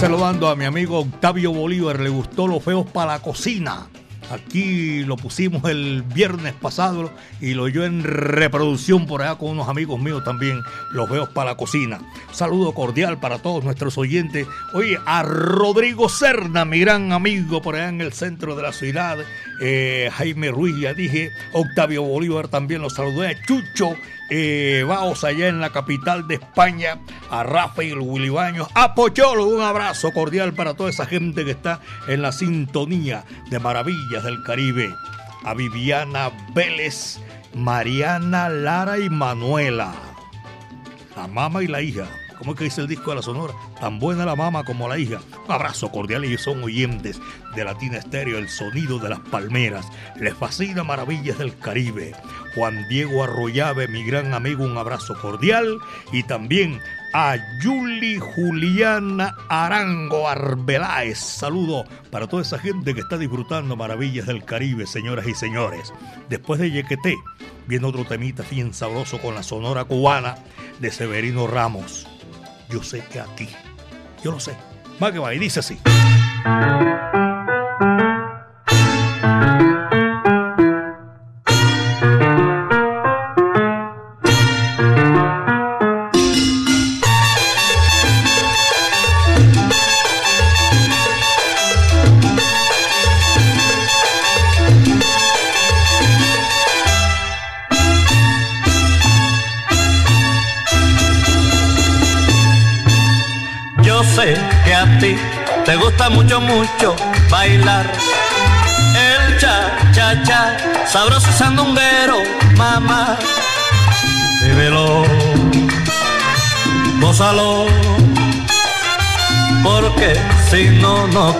Saludando 0.00 0.48
a 0.48 0.56
mi 0.56 0.66
amigo 0.66 0.98
Octavio 0.98 1.52
Bolívar, 1.52 2.00
le 2.00 2.10
gustó 2.10 2.46
los 2.46 2.62
feos 2.62 2.86
para 2.86 3.12
la 3.12 3.18
cocina. 3.20 3.86
Aquí 4.30 5.04
lo 5.04 5.16
pusimos 5.16 5.64
el 5.70 6.02
viernes 6.02 6.52
pasado 6.52 7.10
y 7.40 7.54
lo 7.54 7.62
oyó 7.62 7.84
en 7.84 8.04
reproducción 8.04 9.06
por 9.06 9.22
allá 9.22 9.36
con 9.36 9.50
unos 9.50 9.68
amigos 9.68 9.98
míos 9.98 10.22
también, 10.22 10.60
los 10.92 11.08
veo 11.08 11.32
para 11.32 11.52
la 11.52 11.56
cocina. 11.56 12.00
Saludo 12.36 12.72
cordial 12.72 13.18
para 13.18 13.38
todos 13.38 13.64
nuestros 13.64 13.96
oyentes. 13.96 14.46
Oye, 14.74 14.98
a 15.06 15.22
Rodrigo 15.22 16.08
Serna, 16.08 16.64
mi 16.64 16.80
gran 16.80 17.12
amigo 17.12 17.62
por 17.62 17.74
allá 17.74 17.88
en 17.88 18.00
el 18.00 18.12
centro 18.12 18.54
de 18.54 18.62
la 18.62 18.72
ciudad, 18.72 19.18
eh, 19.60 20.10
Jaime 20.12 20.50
Ruiz, 20.50 20.76
ya 20.78 20.92
dije, 20.92 21.30
Octavio 21.52 22.02
Bolívar 22.02 22.48
también 22.48 22.82
lo 22.82 22.90
saludé, 22.90 23.28
a 23.28 23.42
Chucho 23.46 23.94
eh, 24.28 24.84
vamos 24.86 25.22
allá 25.24 25.48
en 25.48 25.60
la 25.60 25.70
capital 25.70 26.26
de 26.26 26.34
España, 26.34 26.98
a 27.30 27.42
Rafael 27.42 27.98
Willy 28.00 28.28
Baños, 28.28 28.68
a 28.74 28.94
Pocholo, 28.94 29.46
un 29.46 29.62
abrazo 29.62 30.12
cordial 30.12 30.52
para 30.52 30.74
toda 30.74 30.90
esa 30.90 31.06
gente 31.06 31.44
que 31.44 31.52
está 31.52 31.80
en 32.08 32.22
la 32.22 32.32
sintonía 32.32 33.24
de 33.50 33.60
Maravillas 33.60 34.24
del 34.24 34.42
Caribe, 34.42 34.92
a 35.44 35.54
Viviana 35.54 36.32
Vélez, 36.54 37.18
Mariana 37.54 38.48
Lara 38.48 38.98
y 38.98 39.08
Manuela, 39.08 39.94
la 41.16 41.28
mamá 41.28 41.62
y 41.62 41.68
la 41.68 41.80
hija. 41.80 42.06
¿Cómo 42.38 42.52
es 42.52 42.58
que 42.58 42.64
dice 42.64 42.82
el 42.82 42.86
disco 42.86 43.10
de 43.10 43.16
la 43.16 43.22
Sonora? 43.22 43.54
Tan 43.80 43.98
buena 43.98 44.26
la 44.26 44.36
mamá 44.36 44.64
como 44.64 44.88
la 44.88 44.98
hija. 44.98 45.20
Un 45.46 45.52
abrazo 45.52 45.90
cordial, 45.90 46.24
y 46.24 46.36
son 46.36 46.62
oyentes 46.62 47.20
de 47.54 47.64
Latina 47.64 47.98
Estéreo, 47.98 48.38
el 48.38 48.48
sonido 48.48 48.98
de 48.98 49.08
las 49.08 49.20
palmeras. 49.20 49.86
Les 50.20 50.34
fascina 50.34 50.84
Maravillas 50.84 51.38
del 51.38 51.56
Caribe. 51.58 52.14
Juan 52.54 52.86
Diego 52.88 53.24
Arroyave, 53.24 53.88
mi 53.88 54.04
gran 54.04 54.34
amigo, 54.34 54.64
un 54.64 54.76
abrazo 54.76 55.14
cordial. 55.20 55.78
Y 56.12 56.22
también 56.24 56.80
a 57.14 57.36
Yuli 57.62 58.18
Juliana 58.18 59.34
Arango 59.48 60.28
Arbeláez. 60.28 61.18
Saludo 61.18 61.84
para 62.10 62.26
toda 62.26 62.42
esa 62.42 62.58
gente 62.58 62.92
que 62.92 63.00
está 63.00 63.16
disfrutando 63.16 63.76
Maravillas 63.76 64.26
del 64.26 64.44
Caribe, 64.44 64.86
señoras 64.86 65.26
y 65.26 65.34
señores. 65.34 65.94
Después 66.28 66.60
de 66.60 66.70
Yequeté, 66.70 67.16
viene 67.66 67.86
otro 67.86 68.04
temita 68.04 68.44
bien 68.50 68.74
sabroso 68.74 69.18
con 69.18 69.34
la 69.34 69.42
sonora 69.42 69.84
cubana 69.84 70.36
de 70.78 70.90
Severino 70.90 71.46
Ramos. 71.46 72.06
Yo 72.68 72.82
sé 72.82 73.04
que 73.04 73.20
a 73.20 73.26
ti, 73.36 73.48
yo 74.22 74.32
lo 74.32 74.40
sé. 74.40 74.56
Va 75.02 75.12
que 75.12 75.18
va, 75.18 75.34
y 75.34 75.38
dice 75.38 75.60
así. 75.60 75.78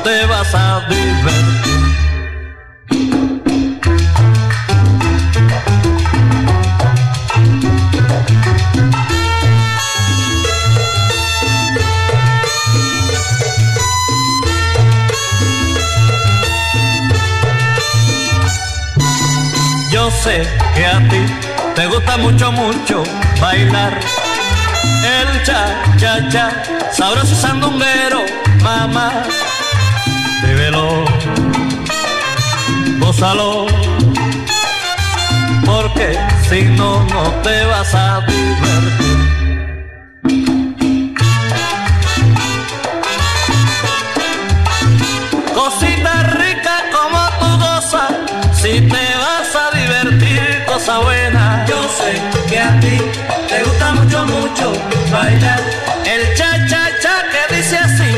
Te 0.04 0.26
vas 0.26 0.54
a 0.54 0.80
divertir. 0.88 1.66
sé 20.10 20.42
que 20.74 20.84
a 20.86 20.98
ti 21.08 21.22
te 21.74 21.86
gusta 21.86 22.16
mucho, 22.16 22.52
mucho 22.52 23.02
bailar. 23.40 23.98
El 25.18 25.42
cha, 25.44 25.62
cha, 25.96 26.28
cha, 26.28 26.46
sabroso 26.92 27.34
sandunguero, 27.34 28.20
mamá. 28.62 29.10
Gózalo, 33.06 33.66
porque 35.64 36.18
si 36.48 36.62
no, 36.62 37.04
no 37.04 37.22
te 37.44 37.64
vas 37.66 37.94
a 37.94 38.20
divertir. 38.26 39.18
Cosita 45.54 46.22
rica 46.40 46.76
como 46.90 47.20
tu 47.38 47.64
goza, 47.64 48.08
si 48.52 48.80
te 48.80 49.06
buena. 51.04 51.64
Yo 51.68 51.76
sé 51.88 52.20
que 52.48 52.58
a 52.58 52.80
ti 52.80 53.00
te 53.48 53.62
gusta 53.62 53.92
mucho, 53.92 54.26
mucho 54.26 54.72
bailar. 55.12 55.60
El 56.04 56.34
cha 56.36 56.50
cha 56.66 56.90
cha 57.00 57.14
que 57.30 57.54
dice 57.54 57.78
así, 57.78 58.10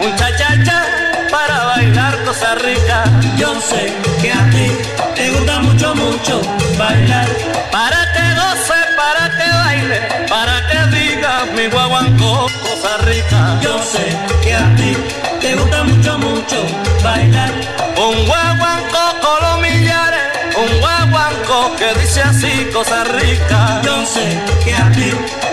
un 0.00 0.14
cha 0.16 0.36
cha 0.36 0.64
cha 0.64 0.84
para 1.30 1.64
bailar 1.64 2.24
cosa 2.24 2.54
rica. 2.54 3.15
Yo 3.36 3.60
sé 3.60 3.92
que 4.20 4.32
a 4.32 4.50
ti 4.50 4.66
te 5.14 5.30
gusta 5.30 5.60
mucho, 5.60 5.94
mucho 5.94 6.40
bailar. 6.78 7.28
Para 7.70 8.00
que 8.12 8.24
goce, 8.40 8.78
para 8.96 9.24
que 9.36 9.48
baile, 9.64 10.00
para 10.28 10.56
que 10.68 10.96
diga 10.96 11.44
mi 11.54 11.66
guaguancó 11.66 12.46
cosa 12.64 12.96
rica. 13.04 13.58
Yo 13.60 13.82
sé 13.82 14.06
que 14.42 14.54
a 14.54 14.74
ti 14.76 14.96
te 15.40 15.54
gusta 15.54 15.84
mucho, 15.84 16.18
mucho 16.18 16.66
bailar. 17.04 17.52
Un 17.96 18.26
guaguancó 18.26 19.02
colomillares 19.20 20.26
un 20.56 20.80
guaguanco 20.80 21.76
que 21.76 22.00
dice 22.00 22.22
así 22.22 22.66
cosas 22.72 23.06
ricas. 23.08 23.82
Yo 23.84 24.06
sé 24.06 24.40
que 24.64 24.74
a 24.74 24.90
ti 24.92 25.10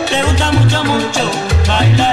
te 0.10 0.24
gusta 0.24 0.52
mucho, 0.52 0.84
mucho 0.86 1.32
bailar. 1.68 2.13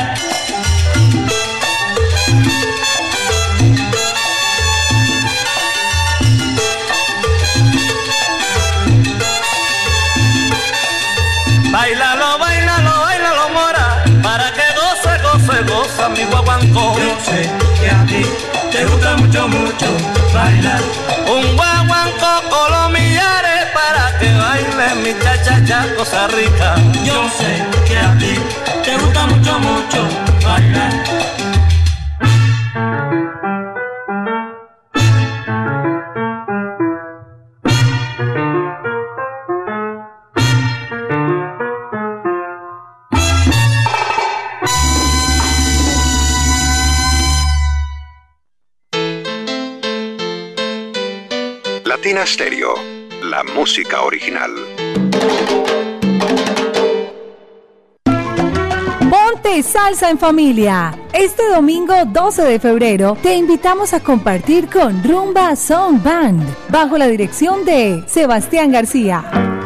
Yo 16.00 17.16
sé 17.24 17.42
que 17.78 17.90
a 17.90 18.06
ti 18.06 18.22
te 18.72 18.84
gusta 18.86 19.16
mucho, 19.16 19.48
mucho 19.48 19.86
bailar. 20.32 20.80
Un 21.28 21.56
guaguanco 21.56 22.26
colomillares 22.48 23.66
para 23.74 24.18
que 24.18 24.32
baile 24.32 24.94
mi 25.02 25.12
cha 25.66 25.86
cosa 25.96 26.26
rica. 26.28 26.76
Yo 27.04 27.28
sé 27.38 27.64
que 27.86 27.98
a 27.98 28.16
ti 28.18 28.34
te 28.82 28.96
gusta 28.96 29.26
mucho, 29.26 29.58
mucho 29.58 30.08
bailar. 30.42 31.19
La 53.22 53.44
música 53.54 54.02
original. 54.02 54.50
Ponte 59.08 59.62
salsa 59.62 60.10
en 60.10 60.18
familia. 60.18 60.92
Este 61.12 61.48
domingo 61.48 61.94
12 62.04 62.42
de 62.42 62.58
febrero 62.58 63.16
te 63.22 63.36
invitamos 63.36 63.94
a 63.94 64.00
compartir 64.00 64.68
con 64.68 65.04
Rumba 65.04 65.54
Song 65.54 66.02
Band 66.02 66.42
bajo 66.68 66.98
la 66.98 67.06
dirección 67.06 67.64
de 67.64 68.02
Sebastián 68.08 68.72
García. 68.72 69.59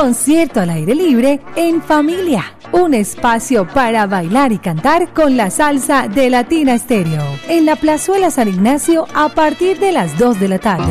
Concierto 0.00 0.60
al 0.60 0.70
aire 0.70 0.94
libre 0.94 1.40
en 1.56 1.82
familia. 1.82 2.56
Un 2.72 2.94
espacio 2.94 3.68
para 3.68 4.06
bailar 4.06 4.50
y 4.50 4.56
cantar 4.56 5.12
con 5.12 5.36
la 5.36 5.50
salsa 5.50 6.08
de 6.08 6.30
Latina 6.30 6.72
Estéreo. 6.72 7.22
En 7.50 7.66
la 7.66 7.76
Plazuela 7.76 8.30
San 8.30 8.48
Ignacio 8.48 9.04
a 9.12 9.28
partir 9.28 9.78
de 9.78 9.92
las 9.92 10.18
2 10.18 10.40
de 10.40 10.48
la 10.48 10.58
tarde. 10.58 10.90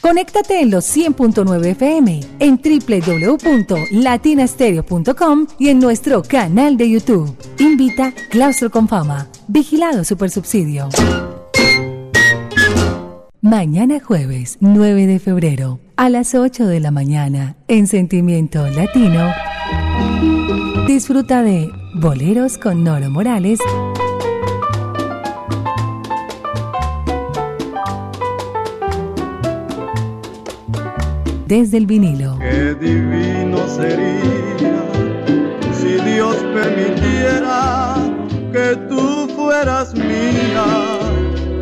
Conéctate 0.00 0.60
en 0.60 0.70
los 0.70 0.84
100.9 0.96 1.66
FM, 1.70 2.20
en 2.38 2.60
www.latinastereo.com 2.62 5.46
y 5.58 5.70
en 5.70 5.80
nuestro 5.80 6.22
canal 6.22 6.76
de 6.76 6.90
YouTube. 6.90 7.36
Invita 7.58 8.14
Claustro 8.30 8.70
con 8.70 8.86
Fama. 8.86 9.26
Vigilado 9.48 10.04
Supersubsidio. 10.04 10.88
Mañana 13.40 13.98
jueves 13.98 14.58
9 14.60 15.08
de 15.08 15.18
febrero 15.18 15.80
a 15.96 16.08
las 16.08 16.34
8 16.34 16.66
de 16.66 16.80
la 16.80 16.90
mañana 16.90 17.56
en 17.68 17.86
Sentimiento 17.86 18.66
Latino. 18.68 19.32
Disfruta 20.86 21.42
de 21.42 21.70
Boleros 21.94 22.58
con 22.58 22.84
Noro 22.84 23.10
Morales. 23.10 23.60
Desde 31.46 31.76
el 31.76 31.86
vinilo. 31.86 32.38
Qué 32.38 32.74
divino 32.74 33.58
sería 33.68 34.82
si 35.72 36.10
Dios 36.10 36.36
permitiera 36.54 37.94
que 38.52 38.76
tú 38.88 39.28
fueras 39.36 39.94
mía. 39.94 40.64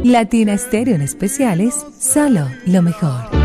Latina 0.05 0.55
Estéreo 0.55 0.95
en 0.95 1.03
especiales, 1.03 1.87
solo 1.99 2.49
lo 2.67 2.83
mejor. 2.83 3.42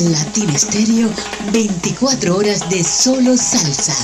Latina 0.00 0.54
Estéreo, 0.54 1.10
24 1.52 2.36
horas 2.36 2.68
de 2.70 2.82
solo 2.82 3.36
salsa. 3.36 3.94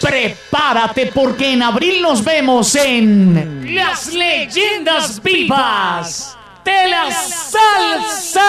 Prepárate 0.00 1.06
porque 1.14 1.52
en 1.52 1.62
abril 1.62 2.02
nos 2.02 2.22
vemos 2.22 2.74
en 2.74 3.74
Las 3.74 4.12
Leyendas 4.12 5.22
Vivas 5.22 6.36
de 6.64 6.88
la 6.88 7.10
Salsa 7.10 8.40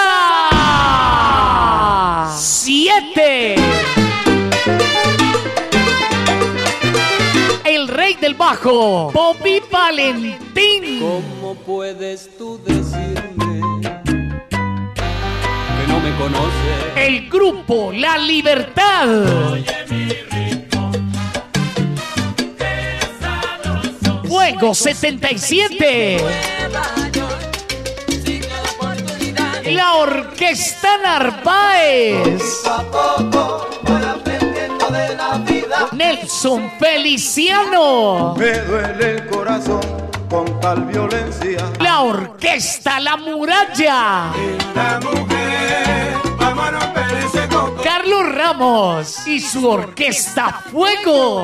7. 2.38 3.55
El 8.36 8.39
bajo, 8.39 9.11
Bobby 9.13 9.61
Valentín. 9.71 10.99
¿Cómo 10.99 11.55
puedes 11.55 12.29
tú 12.38 12.59
decirme 12.65 13.61
que 14.49 15.88
no 15.88 16.01
me 16.01 16.13
conoces? 16.17 16.97
El 16.97 17.29
grupo 17.29 17.93
La 17.93 18.17
Libertad. 18.17 19.07
Fuego 24.27 24.75
77. 24.75 26.17
La 29.67 29.93
Orquesta 29.93 30.97
Narváez. 30.97 32.63
Nelson 35.91 36.72
Feliciano. 36.80 38.36
Me 38.38 38.51
duele 38.59 39.11
el 39.11 39.28
corazón 39.28 39.82
con 40.30 40.59
tal 40.59 40.86
violencia. 40.86 41.66
La 41.80 42.01
Orquesta 42.01 42.99
La 42.99 43.18
Muralla. 43.18 44.32
La 44.76 44.99
mujer, 45.01 46.13
vamos 46.38 46.66
a 46.66 46.72
romper 46.72 47.18
ese 47.26 47.47
coco. 47.47 47.82
Carlos 47.84 48.36
Ramos 48.36 49.28
y 49.28 49.39
su 49.39 49.68
Orquesta 49.68 50.61
Fuego. 50.72 51.43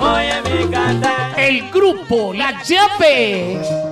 Oye 0.00 0.42
mi 0.42 0.70
cantar. 0.70 1.38
El 1.38 1.70
grupo 1.70 2.32
La 2.34 2.62
Llave. 2.62 3.91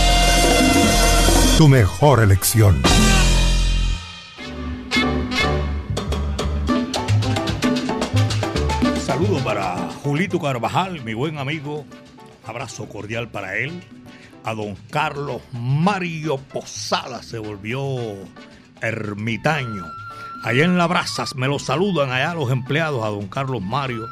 Tu 1.57 1.67
mejor 1.67 2.23
elección. 2.23 2.81
Saludo 9.05 9.43
para 9.43 9.89
Julito 10.03 10.39
Carvajal, 10.39 11.03
mi 11.03 11.13
buen 11.13 11.37
amigo. 11.37 11.85
Abrazo 12.45 12.89
cordial 12.89 13.29
para 13.29 13.57
él. 13.57 13.83
A 14.43 14.53
don 14.55 14.75
Carlos 14.89 15.41
Mario 15.51 16.37
Posada 16.37 17.21
se 17.21 17.37
volvió 17.37 17.79
ermitaño. 18.81 19.85
Allá 20.43 20.65
en 20.65 20.77
La 20.77 20.87
Brazas 20.87 21.35
me 21.35 21.47
lo 21.47 21.59
saludan 21.59 22.11
allá 22.11 22.33
los 22.33 22.49
empleados, 22.49 23.03
a 23.05 23.09
don 23.09 23.27
Carlos 23.27 23.61
Mario, 23.61 24.07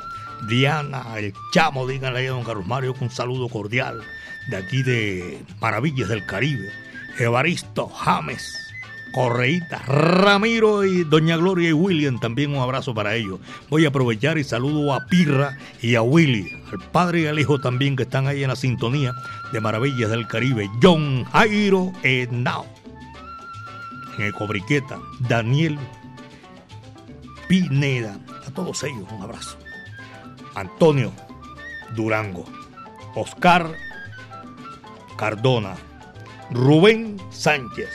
Diana, 0.47 1.17
el 1.17 1.33
chamo, 1.51 1.87
díganle 1.87 2.27
a 2.27 2.31
don 2.31 2.43
Carlos 2.43 2.67
Mario 2.67 2.93
un 2.99 3.09
saludo 3.09 3.49
cordial 3.49 4.01
de 4.49 4.57
aquí 4.57 4.83
de 4.83 5.43
Maravillas 5.59 6.09
del 6.09 6.25
Caribe. 6.25 6.69
Evaristo 7.19 7.89
James, 7.89 8.73
Correíta, 9.11 9.79
Ramiro 9.79 10.85
y 10.85 11.03
Doña 11.03 11.35
Gloria 11.35 11.69
y 11.69 11.73
William, 11.73 12.17
también 12.19 12.55
un 12.55 12.61
abrazo 12.61 12.93
para 12.93 13.15
ellos. 13.15 13.39
Voy 13.69 13.83
a 13.83 13.89
aprovechar 13.89 14.37
y 14.37 14.43
saludo 14.45 14.93
a 14.93 15.05
Pirra 15.07 15.57
y 15.81 15.95
a 15.95 16.01
Willy, 16.01 16.49
al 16.71 16.79
padre 16.91 17.21
y 17.21 17.25
al 17.27 17.37
hijo 17.37 17.59
también 17.59 17.95
que 17.95 18.03
están 18.03 18.27
ahí 18.27 18.43
en 18.43 18.49
la 18.49 18.55
sintonía 18.55 19.13
de 19.51 19.59
Maravillas 19.59 20.09
del 20.09 20.27
Caribe. 20.27 20.69
John 20.81 21.25
Jairo 21.25 21.91
Henao, 22.03 22.65
en 24.17 24.25
el 24.25 24.33
Cobriqueta, 24.33 24.99
Daniel 25.19 25.77
Pineda, 27.49 28.17
a 28.47 28.51
todos 28.51 28.83
ellos 28.83 29.05
un 29.11 29.23
abrazo. 29.23 29.57
Antonio 30.55 31.11
Durango, 31.95 32.45
Oscar 33.15 33.73
Cardona, 35.17 35.75
Rubén 36.51 37.17
Sánchez 37.29 37.89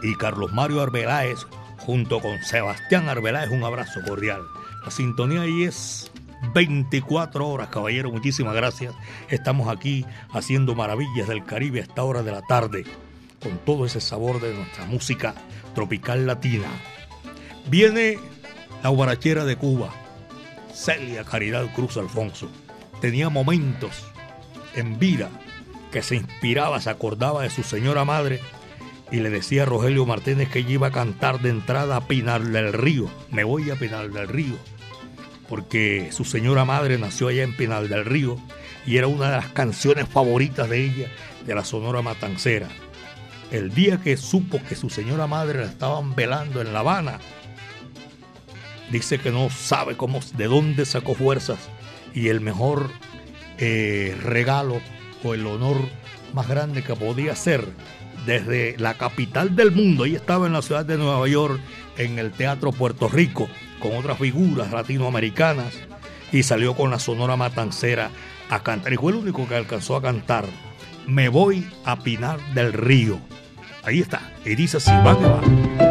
y 0.00 0.14
Carlos 0.14 0.52
Mario 0.52 0.80
Arbeláez 0.80 1.40
junto 1.78 2.20
con 2.20 2.40
Sebastián 2.44 3.08
Arbeláez. 3.08 3.50
Un 3.50 3.64
abrazo 3.64 4.00
cordial. 4.06 4.42
La 4.84 4.92
sintonía 4.92 5.42
ahí 5.42 5.64
es 5.64 6.12
24 6.54 7.48
horas, 7.48 7.68
caballero. 7.68 8.12
Muchísimas 8.12 8.54
gracias. 8.54 8.94
Estamos 9.28 9.68
aquí 9.68 10.06
haciendo 10.30 10.76
maravillas 10.76 11.26
del 11.26 11.44
Caribe 11.44 11.80
a 11.80 11.82
esta 11.82 12.04
hora 12.04 12.22
de 12.22 12.30
la 12.30 12.42
tarde 12.42 12.84
con 13.42 13.58
todo 13.58 13.84
ese 13.84 14.00
sabor 14.00 14.40
de 14.40 14.54
nuestra 14.54 14.84
música 14.84 15.34
tropical 15.74 16.28
latina. 16.28 16.68
Viene 17.68 18.18
la 18.84 18.90
guarachera 18.90 19.44
de 19.44 19.56
Cuba, 19.56 19.90
Celia 20.72 21.24
Caridad 21.24 21.66
Cruz 21.74 21.96
Alfonso. 21.96 22.48
Tenía 23.00 23.30
momentos 23.30 24.04
en 24.76 25.00
vida 25.00 25.28
que 25.92 26.02
se 26.02 26.16
inspiraba, 26.16 26.80
se 26.80 26.90
acordaba 26.90 27.42
de 27.42 27.50
su 27.50 27.62
señora 27.62 28.04
madre 28.04 28.40
y 29.12 29.20
le 29.20 29.30
decía 29.30 29.62
a 29.62 29.66
Rogelio 29.66 30.06
Martínez 30.06 30.48
que 30.48 30.60
ella 30.60 30.70
iba 30.70 30.86
a 30.88 30.92
cantar 30.92 31.40
de 31.40 31.50
entrada 31.50 31.96
a 31.96 32.08
Pinar 32.08 32.42
del 32.42 32.72
Río. 32.72 33.10
Me 33.30 33.44
voy 33.44 33.70
a 33.70 33.76
Pinar 33.76 34.10
del 34.10 34.26
Río. 34.26 34.56
Porque 35.48 36.08
su 36.12 36.24
señora 36.24 36.64
madre 36.64 36.96
nació 36.96 37.28
allá 37.28 37.42
en 37.42 37.54
Pinar 37.54 37.88
del 37.88 38.06
Río 38.06 38.38
y 38.86 38.96
era 38.96 39.06
una 39.06 39.30
de 39.30 39.36
las 39.36 39.48
canciones 39.48 40.08
favoritas 40.08 40.68
de 40.70 40.82
ella, 40.82 41.08
de 41.46 41.54
la 41.54 41.64
Sonora 41.64 42.00
Matancera. 42.00 42.68
El 43.50 43.74
día 43.74 43.98
que 43.98 44.16
supo 44.16 44.60
que 44.66 44.74
su 44.74 44.88
señora 44.88 45.26
madre 45.26 45.60
la 45.60 45.66
estaban 45.66 46.14
velando 46.14 46.62
en 46.62 46.72
La 46.72 46.78
Habana, 46.78 47.20
dice 48.90 49.18
que 49.18 49.30
no 49.30 49.50
sabe 49.50 49.94
cómo, 49.98 50.20
de 50.38 50.46
dónde 50.46 50.86
sacó 50.86 51.14
fuerzas 51.14 51.58
y 52.14 52.28
el 52.28 52.40
mejor 52.40 52.90
eh, 53.58 54.16
regalo 54.22 54.80
el 55.24 55.46
honor 55.46 55.76
más 56.32 56.48
grande 56.48 56.82
que 56.82 56.96
podía 56.96 57.36
ser 57.36 57.66
desde 58.26 58.76
la 58.78 58.94
capital 58.94 59.56
del 59.56 59.72
mundo. 59.72 60.04
Ella 60.04 60.16
estaba 60.16 60.46
en 60.46 60.52
la 60.52 60.62
ciudad 60.62 60.84
de 60.84 60.98
Nueva 60.98 61.26
York, 61.28 61.60
en 61.96 62.18
el 62.18 62.32
Teatro 62.32 62.72
Puerto 62.72 63.08
Rico, 63.08 63.48
con 63.80 63.96
otras 63.96 64.18
figuras 64.18 64.72
latinoamericanas, 64.72 65.74
y 66.30 66.42
salió 66.42 66.74
con 66.74 66.90
la 66.90 66.98
Sonora 66.98 67.36
Matancera 67.36 68.10
a 68.50 68.62
cantar. 68.62 68.92
Y 68.92 68.96
fue 68.96 69.12
el 69.12 69.18
único 69.18 69.46
que 69.48 69.56
alcanzó 69.56 69.96
a 69.96 70.02
cantar. 70.02 70.46
Me 71.06 71.28
voy 71.28 71.66
a 71.84 71.98
Pinar 71.98 72.38
del 72.54 72.72
Río. 72.72 73.18
Ahí 73.84 74.00
está. 74.00 74.32
Y 74.44 74.54
dice 74.54 74.76
así, 74.76 74.90
va 74.90 75.18
que 75.18 75.26
va. 75.26 75.81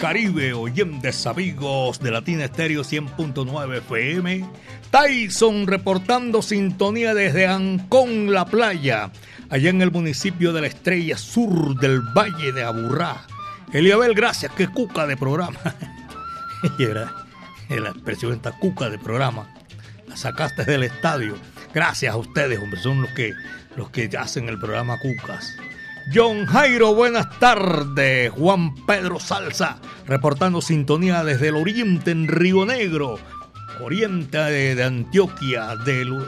Caribe, 0.00 0.54
oyentes 0.54 1.26
amigos 1.26 2.00
de 2.00 2.10
Latina 2.10 2.46
Estéreo 2.46 2.80
100.9 2.80 3.76
FM. 3.76 4.48
Tyson 4.90 5.66
reportando 5.66 6.40
sintonía 6.40 7.12
desde 7.12 7.46
Ancón, 7.46 8.32
la 8.32 8.46
playa, 8.46 9.12
allá 9.50 9.68
en 9.68 9.82
el 9.82 9.90
municipio 9.90 10.54
de 10.54 10.62
la 10.62 10.68
Estrella 10.68 11.18
Sur 11.18 11.78
del 11.78 12.00
Valle 12.00 12.50
de 12.50 12.64
Aburrá. 12.64 13.26
Eliabel, 13.74 14.14
gracias, 14.14 14.50
qué 14.56 14.68
cuca 14.68 15.06
de 15.06 15.18
programa. 15.18 15.58
y 16.78 16.84
era 16.84 17.12
la 17.68 17.90
expresión 17.90 18.32
esta 18.32 18.52
cuca 18.52 18.88
de 18.88 18.98
programa. 18.98 19.54
La 20.08 20.16
sacaste 20.16 20.64
del 20.64 20.84
estadio. 20.84 21.36
Gracias 21.74 22.14
a 22.14 22.16
ustedes, 22.16 22.58
hombre, 22.58 22.80
son 22.80 23.02
los 23.02 23.10
que, 23.10 23.34
los 23.76 23.90
que 23.90 24.08
hacen 24.18 24.48
el 24.48 24.58
programa 24.58 24.98
Cucas. 24.98 25.56
John 26.12 26.44
Jairo, 26.46 26.92
buenas 26.92 27.38
tardes. 27.38 28.32
Juan 28.32 28.74
Pedro 28.84 29.20
Salsa, 29.20 29.78
reportando 30.06 30.60
sintonía 30.60 31.22
desde 31.22 31.48
el 31.48 31.54
oriente 31.54 32.10
en 32.10 32.26
Río 32.26 32.66
Negro, 32.66 33.18
oriente 33.80 34.38
de, 34.38 34.82
Antioquia, 34.82 35.76
del, 35.76 36.18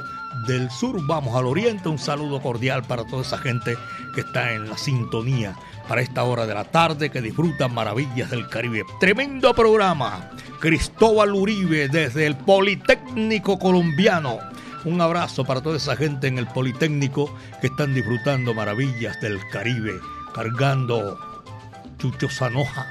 del 0.47 0.71
sur 0.71 1.05
vamos 1.09 1.35
al 1.35 1.47
oriente. 1.47 1.89
Un 1.89 1.99
saludo 1.99 2.41
cordial 2.41 2.85
para 2.85 3.05
toda 3.05 3.23
esa 3.23 3.39
gente 3.39 3.77
que 4.15 4.21
está 4.21 4.53
en 4.53 4.69
la 4.69 4.79
sintonía 4.79 5.57
para 5.89 6.01
esta 6.01 6.23
hora 6.23 6.47
de 6.47 6.55
la 6.55 6.65
tarde 6.65 7.11
que 7.11 7.21
disfrutan 7.21 7.75
maravillas 7.75 8.31
del 8.31 8.49
Caribe. 8.49 8.85
Tremendo 9.01 9.53
programa. 9.53 10.31
Cristóbal 10.61 11.35
Uribe 11.35 11.89
desde 11.89 12.27
el 12.27 12.37
Politécnico 12.37 13.59
Colombiano. 13.59 14.39
Un 14.85 15.01
abrazo 15.01 15.45
para 15.45 15.61
toda 15.61 15.77
esa 15.77 15.95
gente 15.97 16.27
en 16.27 16.39
el 16.39 16.49
Politécnico 16.49 17.33
que 17.61 17.69
están 17.69 17.95
disfrutando 17.95 18.53
maravillas 18.53 19.21
del 19.21 19.39
Caribe, 19.51 20.01
cargando 20.35 21.19
Chucho 21.99 22.29
Sanoja. 22.29 22.87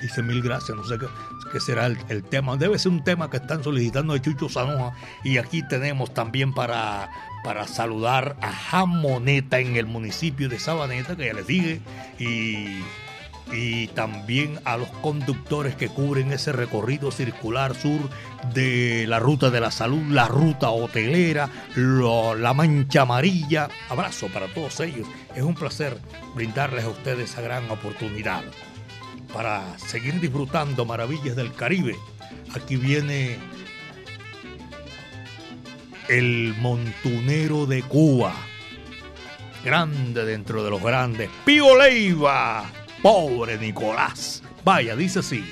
Dice 0.00 0.22
mil 0.22 0.40
gracias, 0.40 0.76
no 0.76 0.84
sé 0.84 0.98
qué, 1.52 1.60
será 1.60 1.86
el, 1.86 1.98
el, 2.08 2.22
tema. 2.22 2.56
Debe 2.56 2.78
ser 2.78 2.92
un 2.92 3.02
tema 3.02 3.28
que 3.28 3.38
están 3.38 3.64
solicitando 3.64 4.12
de 4.12 4.22
Chucho 4.22 4.48
Sanoja. 4.48 4.92
Y 5.24 5.38
aquí 5.38 5.66
tenemos 5.66 6.14
también 6.14 6.54
para, 6.54 7.10
para 7.42 7.66
saludar 7.66 8.36
a 8.40 8.52
Jamoneta 8.52 9.58
en 9.58 9.76
el 9.76 9.86
municipio 9.86 10.48
de 10.48 10.60
Sabaneta, 10.60 11.16
que 11.16 11.26
ya 11.26 11.34
les 11.34 11.46
dije. 11.48 11.80
Y 12.20 12.82
y 13.52 13.88
también 13.88 14.60
a 14.64 14.76
los 14.76 14.88
conductores 14.88 15.74
que 15.74 15.88
cubren 15.88 16.32
ese 16.32 16.52
recorrido 16.52 17.10
circular 17.10 17.74
sur 17.74 18.00
de 18.54 19.06
la 19.08 19.18
ruta 19.18 19.50
de 19.50 19.60
la 19.60 19.70
salud, 19.70 20.02
la 20.10 20.28
ruta 20.28 20.70
hotelera, 20.70 21.50
la 21.74 22.54
mancha 22.54 23.02
amarilla. 23.02 23.68
Abrazo 23.88 24.28
para 24.28 24.46
todos 24.48 24.78
ellos. 24.80 25.08
Es 25.34 25.42
un 25.42 25.54
placer 25.54 25.98
brindarles 26.34 26.84
a 26.84 26.88
ustedes 26.88 27.30
esa 27.30 27.42
gran 27.42 27.68
oportunidad 27.70 28.42
para 29.32 29.78
seguir 29.78 30.20
disfrutando 30.20 30.84
maravillas 30.84 31.36
del 31.36 31.52
Caribe. 31.52 31.96
Aquí 32.54 32.76
viene 32.76 33.38
el 36.08 36.54
montunero 36.58 37.66
de 37.66 37.82
Cuba. 37.82 38.34
Grande 39.64 40.24
dentro 40.24 40.64
de 40.64 40.70
los 40.70 40.82
grandes. 40.82 41.28
Pío 41.44 41.76
Leiva. 41.76 42.79
Pobre 43.02 43.56
Nicolás. 43.56 44.42
Vaya, 44.64 44.94
dice 44.94 45.20
así. 45.20 45.44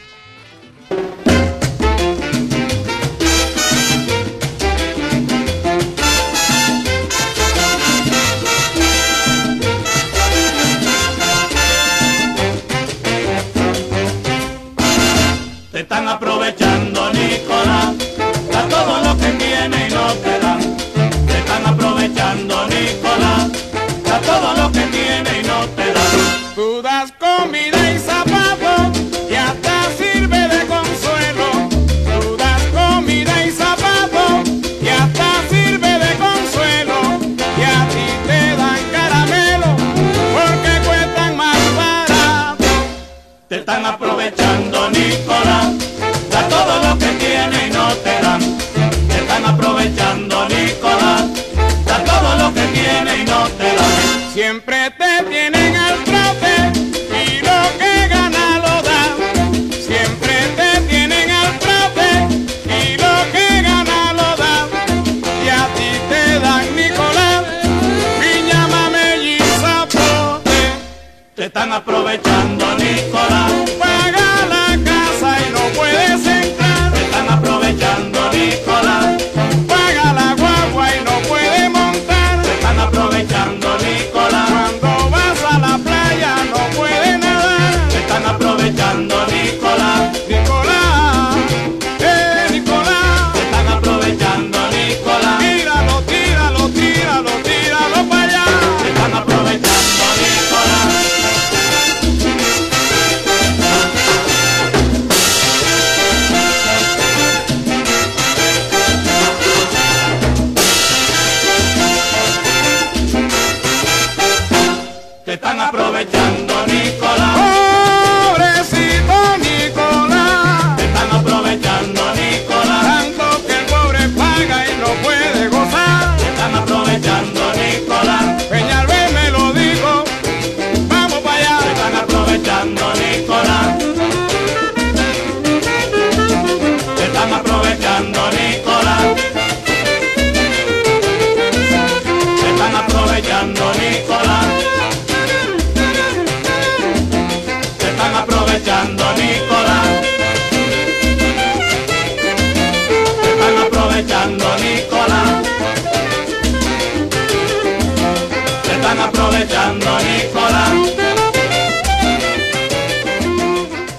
Aprovechando, 159.68 159.98
Nicolás. 159.98 160.72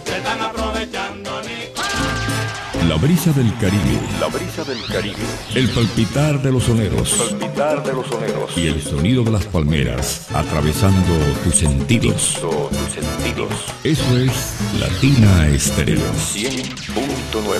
Te 0.06 0.18
están 0.18 0.42
aprovechando, 0.42 1.42
Nicolás. 1.42 2.88
La 2.88 2.96
brisa 2.96 3.32
del 3.34 3.54
Caribe. 3.58 4.00
La 4.20 4.28
brisa 4.28 4.64
del 4.64 4.84
Caribe. 4.86 5.18
El 5.56 5.70
palpitar 5.70 6.42
de 6.42 6.52
los 6.52 6.64
soneros. 6.64 7.12
Palpitar 7.14 7.84
de 7.84 7.94
los 7.94 8.08
soneros. 8.08 8.58
Y 8.58 8.68
el 8.68 8.82
sonido 8.82 9.24
de 9.24 9.32
las 9.32 9.46
palmeras 9.46 10.28
atravesando 10.34 11.14
tus 11.44 11.56
sentidos. 11.56 12.38
Todos 12.42 12.72
tus 12.72 12.92
sentidos. 12.92 13.50
Eso 13.84 14.18
es 14.18 14.58
Latina 14.80 15.48
Estéreo. 15.50 16.00
100.9. 16.00 17.60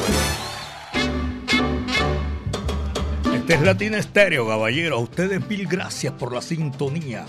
Este 3.36 3.54
es 3.54 3.62
Latina 3.62 3.98
Estéreo, 3.98 4.48
caballero. 4.48 4.96
A 4.96 5.00
ustedes 5.00 5.48
mil 5.48 5.68
gracias 5.68 6.14
por 6.14 6.34
la 6.34 6.42
sintonía. 6.42 7.26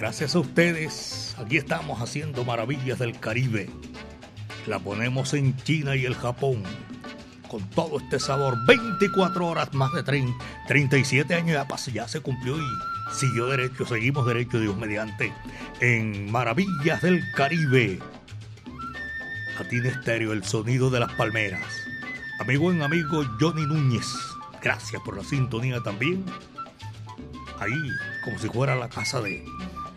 Gracias 0.00 0.34
a 0.34 0.38
ustedes, 0.38 1.36
aquí 1.38 1.58
estamos 1.58 2.00
haciendo 2.00 2.42
maravillas 2.42 2.98
del 2.98 3.20
Caribe. 3.20 3.68
La 4.66 4.78
ponemos 4.78 5.34
en 5.34 5.54
China 5.58 5.94
y 5.94 6.06
el 6.06 6.14
Japón. 6.14 6.62
Con 7.50 7.68
todo 7.68 7.98
este 7.98 8.18
sabor, 8.18 8.56
24 8.66 9.46
horas, 9.46 9.74
más 9.74 9.92
de 9.92 10.02
30, 10.02 10.32
37 10.68 11.34
años 11.34 11.52
ya, 11.52 11.68
pasó, 11.68 11.90
ya 11.90 12.08
se 12.08 12.20
cumplió 12.20 12.56
y 12.56 12.64
siguió 13.12 13.48
derecho, 13.48 13.84
seguimos 13.84 14.24
derecho, 14.26 14.58
Dios 14.58 14.74
mediante, 14.74 15.34
en 15.80 16.32
Maravillas 16.32 17.02
del 17.02 17.22
Caribe. 17.36 17.98
Latina 19.58 19.90
Estéreo, 19.90 20.32
el 20.32 20.44
sonido 20.44 20.88
de 20.88 21.00
las 21.00 21.12
palmeras. 21.12 21.66
Amigo 22.40 22.72
en 22.72 22.80
amigo 22.80 23.22
Johnny 23.38 23.66
Núñez, 23.66 24.06
gracias 24.62 25.02
por 25.02 25.18
la 25.18 25.24
sintonía 25.24 25.82
también. 25.82 26.24
Ahí, 27.58 27.90
como 28.24 28.38
si 28.38 28.48
fuera 28.48 28.74
la 28.74 28.88
casa 28.88 29.20
de, 29.20 29.44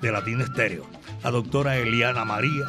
de 0.03 0.11
Latina 0.11 0.43
Estéreo. 0.43 0.85
La 1.23 1.31
doctora 1.31 1.77
Eliana 1.77 2.25
María 2.25 2.65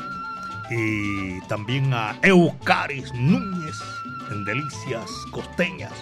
y 0.70 1.40
también 1.48 1.92
a 1.92 2.16
Eucaris 2.22 3.12
Núñez 3.12 3.76
en 4.30 4.44
Delicias 4.44 5.10
Costeñas, 5.32 5.92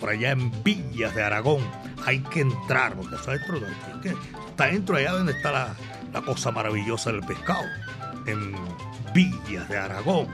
por 0.00 0.10
allá 0.10 0.32
en 0.32 0.50
Villas 0.64 1.14
de 1.14 1.22
Aragón. 1.22 1.62
Hay 2.04 2.18
que 2.18 2.40
entrar, 2.40 2.94
porque 2.94 3.14
está 3.14 3.32
dentro, 3.32 3.60
de, 3.60 3.68
está 4.48 4.66
dentro 4.66 4.96
allá 4.96 5.12
donde 5.12 5.32
está 5.32 5.52
la, 5.52 5.76
la 6.12 6.22
cosa 6.22 6.50
maravillosa 6.50 7.12
del 7.12 7.22
pescado, 7.22 7.64
en 8.26 8.52
Villas 9.14 9.68
de 9.68 9.78
Aragón, 9.78 10.26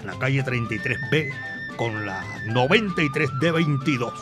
en 0.00 0.06
la 0.06 0.18
calle 0.18 0.44
33B 0.44 1.32
con 1.76 2.06
la 2.06 2.22
93D22. 2.46 4.12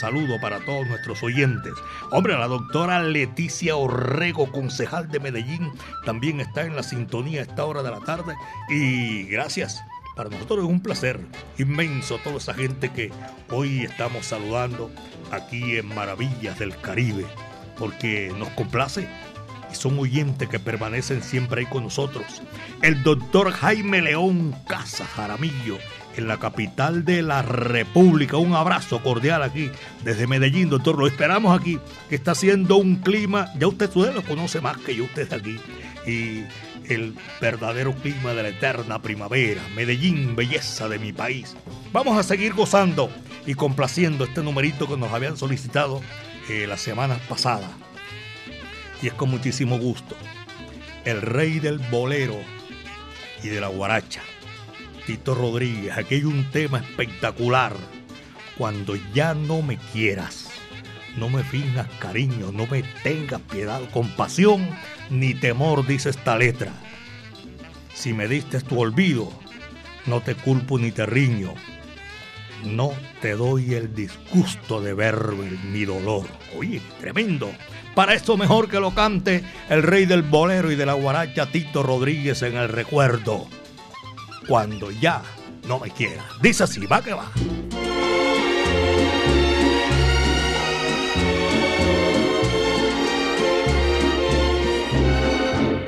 Saludo 0.00 0.40
para 0.40 0.60
todos 0.60 0.86
nuestros 0.86 1.22
oyentes. 1.22 1.74
Hombre, 2.10 2.32
la 2.38 2.48
doctora 2.48 3.02
Leticia 3.02 3.76
Orrego, 3.76 4.50
concejal 4.50 5.10
de 5.10 5.20
Medellín, 5.20 5.70
también 6.06 6.40
está 6.40 6.62
en 6.62 6.74
la 6.74 6.82
sintonía 6.82 7.40
a 7.40 7.42
esta 7.42 7.66
hora 7.66 7.82
de 7.82 7.90
la 7.90 8.00
tarde. 8.00 8.34
Y 8.70 9.24
gracias. 9.24 9.82
Para 10.16 10.30
nosotros 10.30 10.60
es 10.60 10.64
un 10.64 10.80
placer 10.80 11.20
inmenso 11.58 12.16
toda 12.24 12.38
esa 12.38 12.54
gente 12.54 12.90
que 12.90 13.12
hoy 13.50 13.82
estamos 13.82 14.24
saludando 14.24 14.90
aquí 15.32 15.76
en 15.76 15.94
Maravillas 15.94 16.58
del 16.58 16.74
Caribe, 16.78 17.26
porque 17.78 18.32
nos 18.38 18.48
complace 18.50 19.06
y 19.70 19.74
son 19.74 19.98
oyentes 19.98 20.48
que 20.48 20.58
permanecen 20.58 21.22
siempre 21.22 21.60
ahí 21.60 21.66
con 21.66 21.84
nosotros. 21.84 22.24
El 22.80 23.02
doctor 23.02 23.52
Jaime 23.52 24.00
León 24.00 24.56
Casa 24.66 25.04
Jaramillo, 25.04 25.76
en 26.16 26.28
la 26.28 26.38
capital 26.38 27.04
de 27.04 27.22
la 27.22 27.42
República. 27.42 28.36
Un 28.36 28.54
abrazo 28.54 29.02
cordial 29.02 29.42
aquí 29.42 29.70
desde 30.04 30.26
Medellín, 30.26 30.68
doctor. 30.68 30.98
Lo 30.98 31.06
esperamos 31.06 31.58
aquí, 31.58 31.78
que 32.08 32.14
está 32.14 32.32
haciendo 32.32 32.76
un 32.76 32.96
clima, 32.96 33.48
ya 33.58 33.66
usted, 33.66 33.90
usted 33.94 34.14
lo 34.14 34.22
conoce 34.22 34.60
más 34.60 34.78
que 34.78 34.96
yo, 34.96 35.04
usted 35.04 35.32
aquí. 35.32 35.58
Y 36.06 36.44
el 36.88 37.14
verdadero 37.40 37.94
clima 37.94 38.34
de 38.34 38.42
la 38.42 38.48
eterna 38.48 39.00
primavera. 39.00 39.62
Medellín, 39.74 40.34
belleza 40.34 40.88
de 40.88 40.98
mi 40.98 41.12
país. 41.12 41.56
Vamos 41.92 42.18
a 42.18 42.22
seguir 42.22 42.54
gozando 42.54 43.10
y 43.46 43.54
complaciendo 43.54 44.24
este 44.24 44.42
numerito 44.42 44.88
que 44.88 44.96
nos 44.96 45.12
habían 45.12 45.36
solicitado 45.36 46.00
eh, 46.48 46.66
la 46.66 46.76
semana 46.76 47.18
pasada. 47.28 47.70
Y 49.02 49.06
es 49.06 49.14
con 49.14 49.30
muchísimo 49.30 49.78
gusto. 49.78 50.16
El 51.04 51.22
rey 51.22 51.60
del 51.60 51.78
bolero 51.78 52.36
y 53.42 53.48
de 53.48 53.60
la 53.60 53.68
guaracha. 53.68 54.20
Tito 55.10 55.34
Rodríguez, 55.34 55.98
aquí 55.98 56.14
hay 56.14 56.24
un 56.24 56.48
tema 56.52 56.78
espectacular. 56.78 57.74
Cuando 58.56 58.94
ya 59.12 59.34
no 59.34 59.60
me 59.60 59.76
quieras, 59.76 60.48
no 61.16 61.28
me 61.28 61.42
finjas 61.42 61.88
cariño, 61.98 62.52
no 62.52 62.68
me 62.68 62.84
tengas 63.02 63.40
piedad, 63.40 63.80
compasión 63.92 64.68
ni 65.10 65.34
temor, 65.34 65.84
dice 65.84 66.10
esta 66.10 66.38
letra. 66.38 66.72
Si 67.92 68.12
me 68.12 68.28
diste 68.28 68.60
tu 68.60 68.78
olvido, 68.78 69.32
no 70.06 70.20
te 70.20 70.36
culpo 70.36 70.78
ni 70.78 70.92
te 70.92 71.06
riño, 71.06 71.54
no 72.64 72.92
te 73.20 73.32
doy 73.32 73.74
el 73.74 73.92
disgusto 73.92 74.80
de 74.80 74.94
ver 74.94 75.16
mi 75.72 75.86
dolor. 75.86 76.26
Oye, 76.56 76.80
tremendo. 77.00 77.50
Para 77.96 78.14
esto 78.14 78.36
mejor 78.36 78.68
que 78.68 78.78
lo 78.78 78.94
cante 78.94 79.42
el 79.68 79.82
rey 79.82 80.06
del 80.06 80.22
bolero 80.22 80.70
y 80.70 80.76
de 80.76 80.86
la 80.86 80.92
guaracha 80.92 81.46
Tito 81.46 81.82
Rodríguez 81.82 82.42
en 82.42 82.56
el 82.56 82.68
recuerdo. 82.68 83.48
Cuando 84.46 84.90
ya 84.90 85.22
no 85.68 85.78
me 85.78 85.90
quiera. 85.90 86.24
Dice 86.42 86.64
así, 86.64 86.86
va 86.86 87.02
que 87.02 87.14
va. 87.14 87.30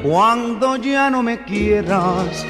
Cuando 0.03 0.76
ya 0.76 1.11
no 1.11 1.22
me 1.22 1.44
quieras, 1.44 2.44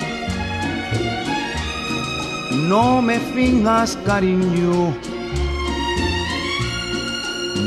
no 2.68 3.02
me 3.02 3.18
finjas 3.18 3.98
cariño, 4.06 4.94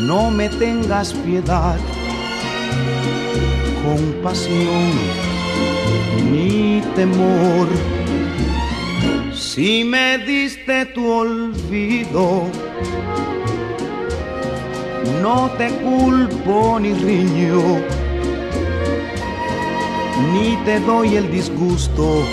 no 0.07 0.31
me 0.31 0.49
tengas 0.49 1.13
piedad, 1.13 1.77
compasión 3.83 4.91
ni 6.31 6.81
temor. 6.95 7.94
Si 9.55 9.85
me 9.85 10.17
diste 10.17 10.85
tu 10.87 11.09
olvido, 11.09 12.43
no 15.21 15.49
te 15.57 15.69
culpo 15.69 16.77
ni 16.77 16.93
riño 16.93 17.61
ni 20.33 20.57
te 20.65 20.81
doy 20.81 21.15
el 21.15 21.31
disgusto 21.31 22.25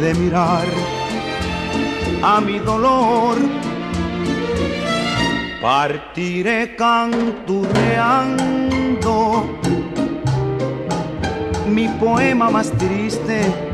de 0.00 0.14
mirar 0.14 0.64
a 2.22 2.40
mi 2.40 2.58
dolor. 2.58 3.36
Partiré 5.60 6.74
canturreando 6.74 9.44
mi 11.68 11.86
poema 12.00 12.48
más 12.48 12.70
triste. 12.78 13.73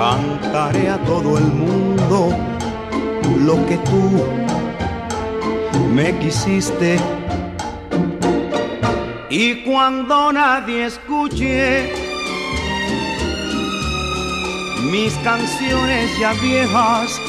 Cantaré 0.00 0.88
a 0.88 0.96
todo 1.04 1.36
el 1.36 1.44
mundo 1.44 2.34
lo 3.44 3.66
que 3.66 3.76
tú 3.76 4.24
me 5.94 6.18
quisiste 6.18 6.98
y 9.28 9.56
cuando 9.56 10.32
nadie 10.32 10.86
escuche 10.86 11.92
mis 14.90 15.12
canciones 15.18 16.18
ya 16.18 16.32
viejas, 16.32 17.20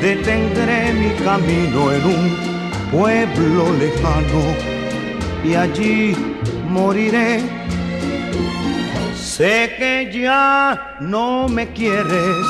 detendré 0.00 0.94
mi 0.94 1.10
camino 1.26 1.92
en 1.92 2.04
un 2.06 2.90
pueblo 2.90 3.70
lejano 3.78 4.42
y 5.44 5.54
allí 5.54 6.16
moriré. 6.70 7.55
Sé 9.36 9.74
que 9.78 10.10
ya 10.12 10.96
no 11.00 11.48
me 11.48 11.68
quieres, 11.72 12.46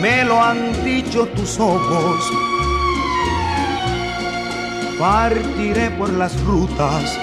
me 0.00 0.24
lo 0.24 0.40
han 0.40 0.84
dicho 0.84 1.26
tus 1.26 1.58
ojos 1.58 2.30
partiré 5.02 5.90
por 5.98 6.10
las 6.10 6.40
rutas 6.44 7.18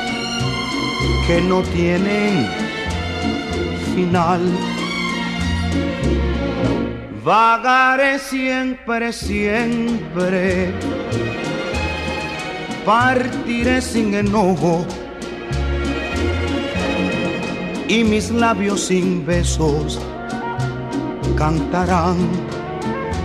que 1.25 1.39
no 1.39 1.61
tienen 1.61 2.45
final. 3.95 4.41
Vagaré 7.23 8.19
siempre, 8.19 9.13
siempre. 9.13 10.73
Partiré 12.85 13.81
sin 13.81 14.13
enojo 14.13 14.85
y 17.89 18.05
mis 18.05 18.31
labios 18.31 18.85
sin 18.85 19.25
besos 19.25 19.99
cantarán 21.35 22.15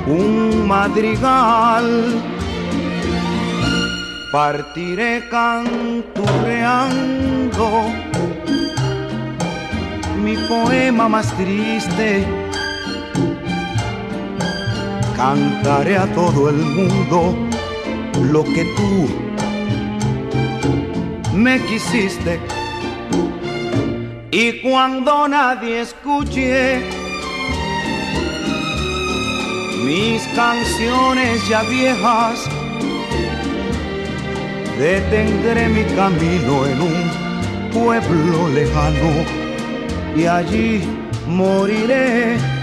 un 0.06 0.66
madrigal 0.66 2.20
partiré 4.32 5.28
canturreando 5.30 7.84
mi 10.24 10.36
poema 10.48 11.08
más 11.08 11.32
triste. 11.36 12.24
Cantaré 15.16 15.96
a 15.98 16.06
todo 16.14 16.48
el 16.48 16.56
mundo 16.56 17.36
lo 18.32 18.42
que 18.42 18.64
tú 18.76 19.08
me 21.32 21.60
quisiste. 21.66 22.53
Y 24.36 24.60
cuando 24.62 25.28
nadie 25.28 25.82
escuche 25.82 26.80
mis 29.84 30.26
canciones 30.34 31.48
ya 31.48 31.62
viejas, 31.62 32.44
detendré 34.76 35.68
mi 35.68 35.84
camino 35.94 36.66
en 36.66 36.80
un 36.80 37.70
pueblo 37.70 38.48
lejano 38.48 39.24
y 40.16 40.26
allí 40.26 40.82
moriré. 41.28 42.53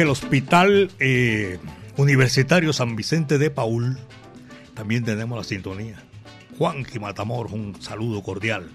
El 0.00 0.08
Hospital 0.08 0.90
eh, 0.98 1.58
Universitario 1.98 2.72
San 2.72 2.96
Vicente 2.96 3.36
de 3.36 3.50
Paul 3.50 3.98
también 4.72 5.04
tenemos 5.04 5.36
la 5.36 5.44
sintonía. 5.44 6.02
Juanqui 6.56 6.98
Matamoros, 6.98 7.52
un 7.52 7.76
saludo 7.82 8.22
cordial 8.22 8.70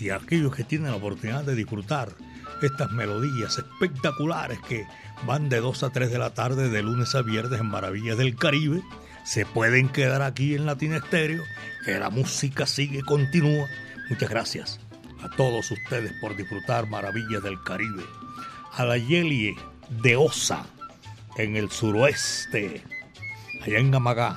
y 0.00 0.08
aquellos 0.08 0.56
que 0.56 0.64
tienen 0.64 0.90
la 0.90 0.96
oportunidad 0.96 1.44
de 1.44 1.54
disfrutar 1.54 2.14
estas 2.62 2.90
melodías 2.92 3.58
espectaculares 3.58 4.58
que 4.66 4.86
van 5.26 5.50
de 5.50 5.60
2 5.60 5.82
a 5.82 5.90
3 5.90 6.10
de 6.10 6.18
la 6.18 6.32
tarde 6.32 6.70
de 6.70 6.82
lunes 6.82 7.14
a 7.14 7.20
viernes 7.20 7.60
en 7.60 7.66
Maravillas 7.66 8.16
del 8.16 8.34
Caribe, 8.34 8.82
se 9.24 9.44
pueden 9.44 9.90
quedar 9.90 10.22
aquí 10.22 10.54
en 10.54 10.64
Latina 10.64 10.96
Estéreo, 10.96 11.42
que 11.84 11.98
la 11.98 12.08
música 12.08 12.64
sigue, 12.64 13.02
continúa. 13.02 13.68
Muchas 14.08 14.30
gracias 14.30 14.80
a 15.22 15.28
todos 15.36 15.70
ustedes 15.70 16.14
por 16.22 16.36
disfrutar 16.36 16.88
Maravillas 16.88 17.42
del 17.42 17.62
Caribe. 17.62 18.04
A 18.72 18.86
la 18.86 18.96
Yelie 18.96 19.54
de 20.00 20.16
Osa, 20.16 20.66
en 21.36 21.56
el 21.56 21.70
suroeste, 21.70 22.82
allá 23.62 23.78
en 23.78 23.94
Amagá. 23.94 24.36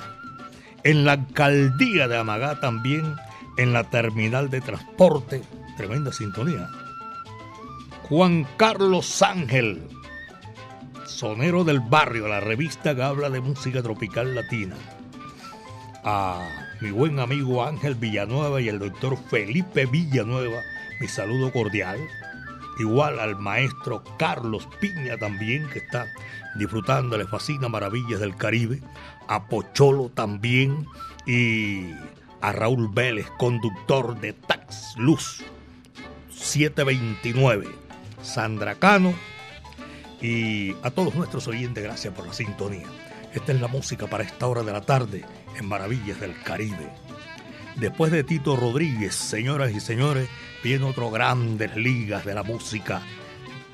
En 0.84 1.04
la 1.04 1.12
alcaldía 1.12 2.08
de 2.08 2.16
Amagá 2.16 2.60
también 2.60 3.16
en 3.56 3.72
la 3.72 3.84
terminal 3.90 4.50
de 4.50 4.60
transporte. 4.60 5.42
Tremenda 5.76 6.12
sintonía. 6.12 6.68
Juan 8.08 8.46
Carlos 8.56 9.20
Ángel, 9.22 9.82
sonero 11.06 11.64
del 11.64 11.80
barrio, 11.80 12.28
la 12.28 12.40
revista 12.40 12.94
que 12.94 13.02
habla 13.02 13.30
de 13.30 13.40
música 13.40 13.82
tropical 13.82 14.34
latina. 14.34 14.76
A 16.04 16.48
mi 16.80 16.90
buen 16.90 17.18
amigo 17.18 17.64
Ángel 17.64 17.96
Villanueva 17.96 18.60
y 18.60 18.68
el 18.68 18.78
doctor 18.78 19.18
Felipe 19.28 19.86
Villanueva, 19.86 20.60
mi 21.00 21.08
saludo 21.08 21.52
cordial. 21.52 21.98
Igual 22.78 23.18
al 23.20 23.38
maestro 23.38 24.02
Carlos 24.18 24.68
Piña 24.80 25.16
también, 25.18 25.68
que 25.70 25.78
está 25.78 26.06
disfrutando, 26.56 27.16
le 27.16 27.26
fascina 27.26 27.68
Maravillas 27.68 28.20
del 28.20 28.36
Caribe. 28.36 28.80
A 29.28 29.46
Pocholo 29.48 30.10
también. 30.10 30.86
Y 31.26 31.90
a 32.40 32.52
Raúl 32.52 32.88
Vélez, 32.92 33.26
conductor 33.38 34.18
de 34.20 34.32
Tax 34.32 34.94
Luz 34.96 35.42
729, 36.30 37.66
Sandra 38.22 38.76
Cano 38.76 39.14
y 40.20 40.72
a 40.82 40.90
todos 40.90 41.14
nuestros 41.14 41.48
oyentes, 41.48 41.82
gracias 41.82 42.14
por 42.14 42.26
la 42.26 42.32
sintonía. 42.32 42.86
Esta 43.34 43.52
es 43.52 43.60
la 43.60 43.68
música 43.68 44.06
para 44.06 44.24
esta 44.24 44.46
hora 44.46 44.62
de 44.62 44.72
la 44.72 44.80
tarde 44.80 45.24
en 45.58 45.68
Maravillas 45.68 46.20
del 46.20 46.40
Caribe. 46.42 46.90
Después 47.76 48.10
de 48.10 48.24
Tito 48.24 48.56
Rodríguez, 48.56 49.14
señoras 49.14 49.72
y 49.72 49.80
señores, 49.80 50.28
viene 50.64 50.84
otro 50.84 51.10
grandes 51.10 51.76
ligas 51.76 52.24
de 52.24 52.34
la 52.34 52.42
música 52.42 53.02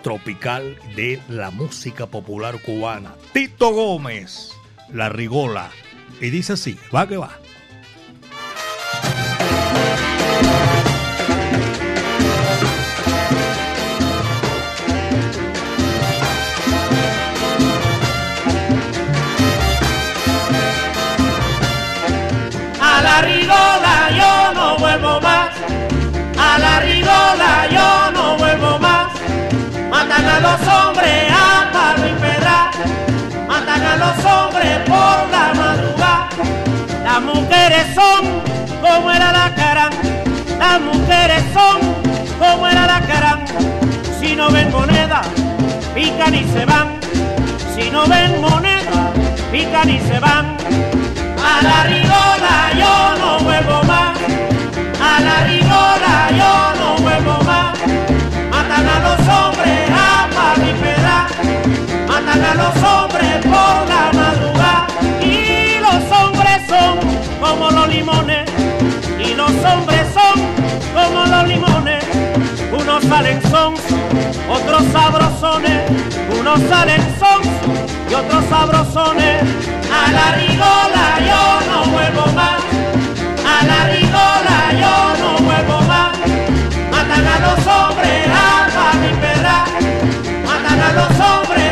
tropical 0.02 0.76
de 0.96 1.20
la 1.28 1.50
música 1.50 2.06
popular 2.06 2.60
cubana. 2.62 3.14
Tito 3.32 3.72
Gómez, 3.72 4.50
La 4.92 5.08
Rigola. 5.08 5.70
Y 6.20 6.30
dice 6.30 6.54
así, 6.54 6.76
va 6.94 7.06
que 7.06 7.16
va. 7.16 7.41
los 30.52 30.68
hombres 30.68 31.32
a 31.32 31.70
palo 31.72 32.06
y 32.06 32.12
pedra, 32.20 32.70
matan 33.48 33.82
a 33.82 33.96
los 33.96 34.24
hombres 34.24 34.78
por 34.86 35.30
la 35.30 35.54
madrugada. 35.54 36.28
Las 37.04 37.22
mujeres 37.22 37.86
son 37.94 38.42
como 38.82 39.10
era 39.10 39.32
la 39.32 39.54
cara, 39.54 39.88
las 40.58 40.80
mujeres 40.80 41.42
son 41.54 41.78
como 42.38 42.68
era 42.68 42.86
la 42.86 43.00
cara. 43.00 43.38
Si 44.20 44.36
no 44.36 44.50
ven 44.50 44.70
moneda, 44.70 45.22
pican 45.94 46.34
y 46.34 46.44
se 46.52 46.64
van. 46.66 47.00
Si 47.74 47.90
no 47.90 48.06
ven 48.06 48.40
moneda, 48.40 49.12
pican 49.50 49.88
y 49.88 50.00
se 50.00 50.18
van. 50.18 50.56
A 51.52 51.62
la 51.62 51.84
rigola 51.84 52.56
yo 52.82 52.94
no 53.20 53.38
vuelvo 53.40 53.82
más, 53.84 54.18
a 55.00 55.20
la 55.20 55.44
rigola 55.44 56.14
yo 56.40 56.80
no 56.80 56.81
matan 62.32 62.44
a 62.44 62.54
los 62.54 62.82
hombres 62.82 63.36
por 63.44 63.88
la 63.88 64.10
madrugada. 64.12 64.86
Y 65.20 65.78
los 65.80 66.18
hombres 66.18 66.62
son 66.68 66.98
como 67.40 67.70
los 67.70 67.88
limones 67.88 68.50
y 69.18 69.34
los 69.34 69.50
hombres 69.50 70.06
son 70.14 70.40
como 70.94 71.26
los 71.26 71.48
limones, 71.48 72.04
unos 72.72 73.04
salen 73.04 73.40
son, 73.50 73.74
otros 74.48 74.82
sabrosones, 74.92 75.80
unos 76.38 76.60
salen 76.68 77.02
son 77.18 77.40
y 78.10 78.14
otros 78.14 78.44
sabrosones. 78.48 79.42
A 79.92 80.12
la 80.12 80.32
rigola 80.36 81.06
yo 81.28 81.42
no 81.70 81.84
vuelvo 81.92 82.26
más, 82.32 82.60
a 83.44 83.64
la 83.66 83.80
rigola 83.92 84.58
yo 84.80 84.94
no 85.22 85.38
vuelvo 85.44 85.80
más. 85.82 86.16
Matan 86.90 87.26
a 87.26 87.38
los 87.40 87.66
hombres 87.66 88.28
a 88.28 88.94
mi 88.96 89.12
perra, 89.20 89.64
matan 90.46 90.80
a 90.80 90.92
los 90.92 91.20
hombres 91.20 91.71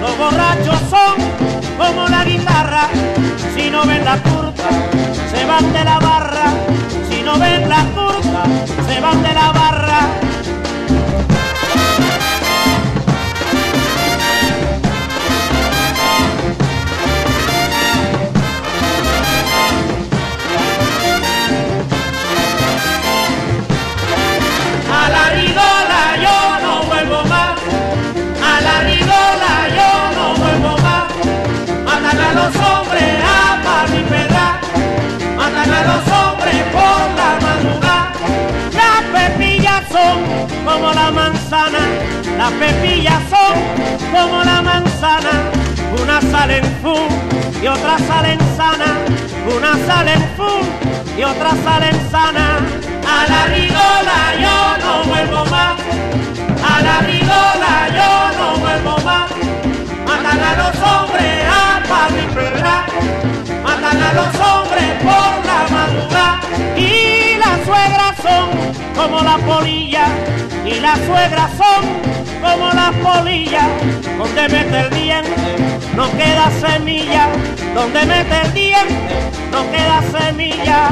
los 0.00 0.18
borrachos 0.18 0.78
son 0.90 1.14
como 1.78 2.06
la 2.08 2.24
guitarra. 2.24 2.88
Si 3.54 3.70
no 3.70 3.84
ven 3.86 4.04
la 4.04 4.16
turca, 4.18 4.68
se 5.32 5.44
van 5.46 5.72
de 5.72 5.84
la 5.84 5.98
barra. 5.98 6.52
Si 7.08 7.22
no 7.22 7.38
ven 7.38 7.68
la 7.68 7.82
turca, 7.94 8.42
se 8.86 9.00
van 9.00 9.22
de 9.22 9.32
la 9.32 9.52
barra. 9.52 10.00
Son 40.06 40.18
como 40.64 40.92
la 40.92 41.10
manzana, 41.10 41.82
las 42.38 42.52
pepillas 42.52 43.22
son 43.32 43.54
como 44.12 44.44
la 44.44 44.62
manzana. 44.62 45.34
Una 46.02 46.20
salen 46.20 46.64
fum 46.82 47.08
y 47.62 47.66
otra 47.66 47.96
salen 47.98 48.38
sana, 48.56 48.90
una 49.56 49.72
salen 49.86 50.22
fum 50.36 50.62
y 51.18 51.22
otra 51.22 51.52
salen 51.64 51.96
sana. 52.10 52.46
A 53.16 53.18
la 53.32 53.42
rigola 53.54 54.18
yo 54.44 54.58
no 54.84 54.92
vuelvo 55.10 55.44
más, 55.54 55.74
a 56.72 56.82
la 56.86 56.96
rigola 57.10 57.72
yo 57.98 58.10
no 58.38 58.48
vuelvo 58.64 58.94
más. 59.04 59.30
Matan 60.06 60.40
a 60.50 60.52
los 60.60 60.76
hombres 60.90 61.34
a 61.60 61.82
palipedad, 61.90 62.84
matan 63.64 64.02
a 64.08 64.12
los 64.18 64.32
hombres 64.48 64.88
por 65.06 65.32
la 65.50 65.60
madrugada. 65.74 66.40
Y 66.76 67.25
las 67.56 67.66
suegras 67.66 68.16
son 68.22 68.94
como 68.94 69.20
la 69.22 69.38
polilla, 69.38 70.08
y 70.64 70.80
las 70.80 70.98
suegras 71.06 71.50
son 71.56 71.84
como 72.42 72.72
la 72.72 72.92
polilla. 73.02 73.68
Donde 74.18 74.48
mete 74.48 74.80
el 74.80 74.90
diente 74.90 75.56
no 75.94 76.10
queda 76.12 76.50
semilla, 76.60 77.28
donde 77.74 78.04
mete 78.04 78.40
el 78.42 78.52
diente 78.52 79.14
no 79.50 79.70
queda 79.70 80.02
semilla. 80.18 80.88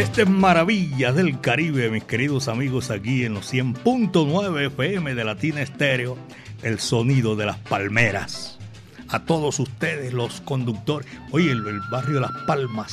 Este 0.00 0.22
es 0.22 0.30
Maravilla 0.30 1.12
del 1.12 1.42
Caribe, 1.42 1.90
mis 1.90 2.04
queridos 2.04 2.48
amigos, 2.48 2.90
aquí 2.90 3.26
en 3.26 3.34
los 3.34 3.52
100.9 3.52 4.68
FM 4.68 5.14
de 5.14 5.24
Latina 5.24 5.60
Estéreo, 5.60 6.16
el 6.62 6.80
sonido 6.80 7.36
de 7.36 7.44
las 7.44 7.58
palmeras. 7.58 8.58
A 9.08 9.26
todos 9.26 9.60
ustedes, 9.60 10.14
los 10.14 10.40
conductores. 10.40 11.06
Oye, 11.32 11.52
el, 11.52 11.66
el 11.66 11.80
barrio 11.90 12.14
de 12.14 12.20
Las 12.22 12.32
Palmas 12.46 12.90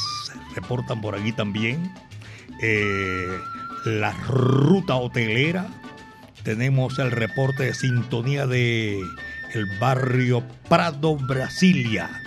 reportan 0.54 1.00
por 1.00 1.16
aquí 1.16 1.32
también. 1.32 1.94
Eh, 2.62 3.40
la 3.86 4.12
ruta 4.28 4.98
hotelera. 4.98 5.66
Tenemos 6.44 7.00
el 7.00 7.12
reporte 7.12 7.64
de 7.64 7.74
sintonía 7.74 8.48
de 8.48 9.00
el 9.54 9.66
barrio 9.80 10.44
Prado, 10.68 11.16
Brasilia, 11.16 12.22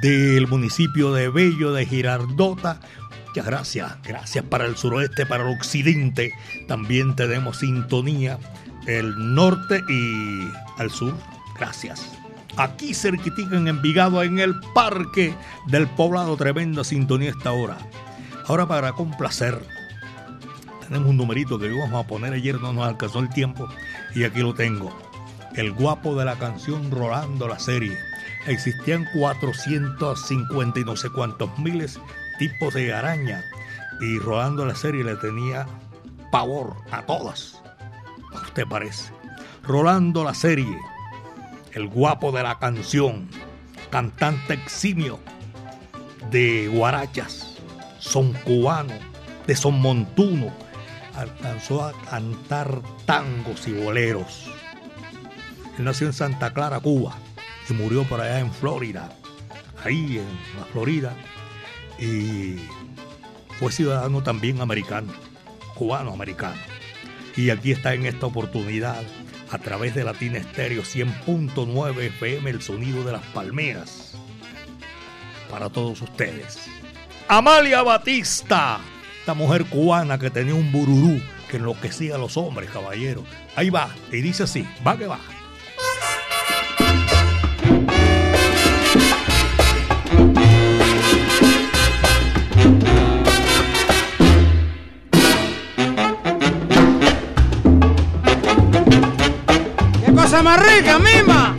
del 0.00 0.46
municipio 0.46 1.12
de 1.12 1.28
Bello 1.28 1.74
de 1.74 1.84
Girardota. 1.84 2.80
Muchas 3.28 3.46
gracias, 3.46 3.92
gracias 4.02 4.44
para 4.44 4.64
el 4.64 4.76
suroeste, 4.76 5.26
para 5.26 5.44
el 5.44 5.54
occidente. 5.54 6.32
También 6.66 7.14
tenemos 7.14 7.58
sintonía 7.58 8.38
el 8.86 9.34
norte 9.34 9.84
y 9.88 10.48
al 10.78 10.90
sur. 10.90 11.14
Gracias. 11.58 12.10
Aquí 12.56 12.94
cerquitica 12.94 13.56
en 13.56 13.68
Envigado, 13.68 14.22
en 14.22 14.38
el 14.38 14.58
parque 14.74 15.34
del 15.66 15.86
poblado, 15.88 16.36
tremenda 16.36 16.82
sintonía 16.84 17.30
esta 17.30 17.52
hora. 17.52 17.76
Ahora 18.46 18.66
para 18.66 18.92
complacer, 18.92 19.60
tenemos 20.80 21.10
un 21.10 21.18
numerito 21.18 21.58
que 21.58 21.66
íbamos 21.66 22.02
a 22.02 22.08
poner 22.08 22.32
ayer, 22.32 22.58
no 22.60 22.72
nos 22.72 22.88
alcanzó 22.88 23.20
el 23.20 23.28
tiempo 23.28 23.68
y 24.14 24.24
aquí 24.24 24.40
lo 24.40 24.54
tengo. 24.54 24.96
El 25.54 25.72
guapo 25.72 26.16
de 26.16 26.24
la 26.24 26.38
canción 26.38 26.90
Rolando 26.90 27.46
la 27.46 27.58
serie. 27.58 27.96
Existían 28.46 29.06
450 29.14 30.80
y 30.80 30.84
no 30.84 30.96
sé 30.96 31.10
cuántos 31.10 31.56
miles 31.58 32.00
tipos 32.38 32.74
de 32.74 32.92
araña 32.92 33.44
y 34.00 34.18
Rolando 34.18 34.64
la 34.64 34.74
serie 34.74 35.04
le 35.04 35.16
tenía 35.16 35.66
pavor 36.30 36.76
a 36.90 37.02
todas. 37.02 37.60
¿A 38.32 38.40
usted 38.42 38.64
parece? 38.66 39.12
Rolando 39.62 40.24
la 40.24 40.34
serie, 40.34 40.78
el 41.72 41.88
guapo 41.88 42.32
de 42.32 42.42
la 42.42 42.58
canción, 42.58 43.28
cantante 43.90 44.54
eximio 44.54 45.18
de 46.30 46.68
guarachas, 46.68 47.56
son 47.98 48.32
cubano, 48.32 48.94
de 49.46 49.56
son 49.56 49.80
montuno, 49.80 50.52
alcanzó 51.14 51.84
a 51.84 51.92
cantar 52.10 52.80
tangos 53.06 53.66
y 53.66 53.72
boleros. 53.72 54.50
Él 55.78 55.84
nació 55.84 56.06
en 56.06 56.12
Santa 56.12 56.52
Clara, 56.52 56.80
Cuba, 56.80 57.16
y 57.68 57.72
murió 57.72 58.04
por 58.04 58.20
allá 58.20 58.40
en 58.40 58.52
Florida, 58.52 59.10
ahí 59.84 60.18
en 60.18 60.58
la 60.58 60.64
Florida, 60.72 61.14
y 61.98 62.56
fue 63.58 63.72
ciudadano 63.72 64.22
también 64.22 64.60
americano, 64.60 65.12
cubano-americano. 65.74 66.60
Y 67.36 67.50
aquí 67.50 67.72
está 67.72 67.94
en 67.94 68.06
esta 68.06 68.26
oportunidad, 68.26 69.02
a 69.50 69.58
través 69.58 69.94
de 69.94 70.04
Latina 70.04 70.38
Estéreo 70.38 70.82
100.9 70.82 71.98
FM, 71.98 72.50
el 72.50 72.62
sonido 72.62 73.04
de 73.04 73.12
las 73.12 73.24
palmeras, 73.26 74.14
para 75.50 75.70
todos 75.70 76.02
ustedes. 76.02 76.68
Amalia 77.28 77.82
Batista, 77.82 78.80
esta 79.20 79.34
mujer 79.34 79.64
cubana 79.66 80.18
que 80.18 80.30
tenía 80.30 80.54
un 80.54 80.70
bururú 80.72 81.20
que 81.50 81.56
enloquecía 81.56 82.16
a 82.16 82.18
los 82.18 82.36
hombres, 82.36 82.70
caballero. 82.70 83.24
Ahí 83.56 83.70
va, 83.70 83.88
y 84.12 84.20
dice 84.20 84.44
así, 84.44 84.66
va 84.86 84.96
que 84.96 85.06
va. 85.06 85.18
Cosa 100.28 100.42
mima! 100.98 101.57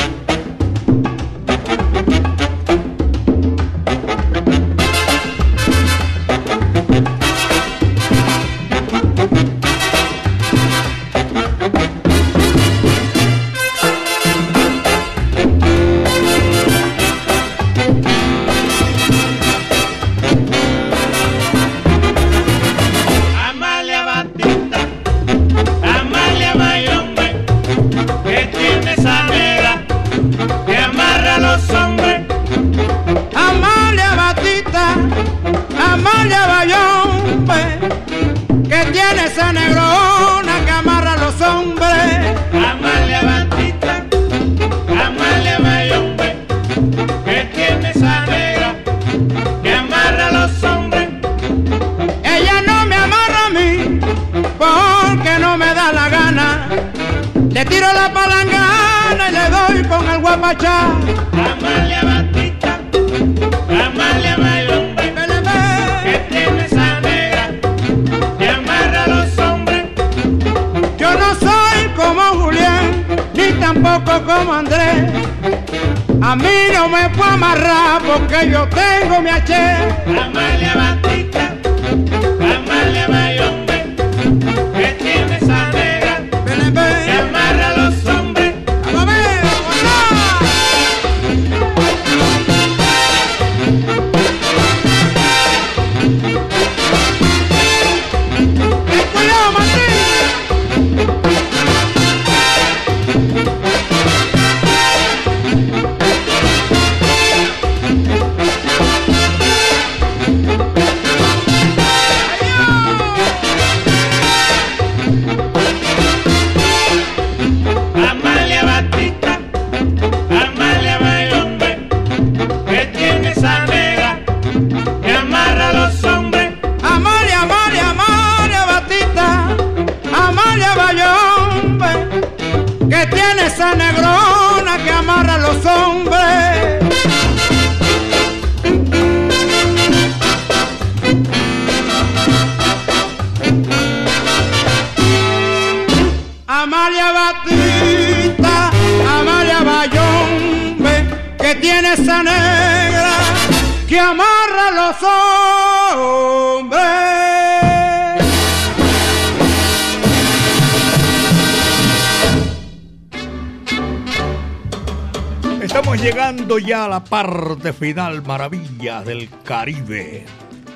Ya 166.60 166.86
a 166.86 166.90
la 166.90 167.04
parte 167.04 167.74
final, 167.74 168.24
maravillas 168.24 169.06
del 169.06 169.30
Caribe. 169.44 170.26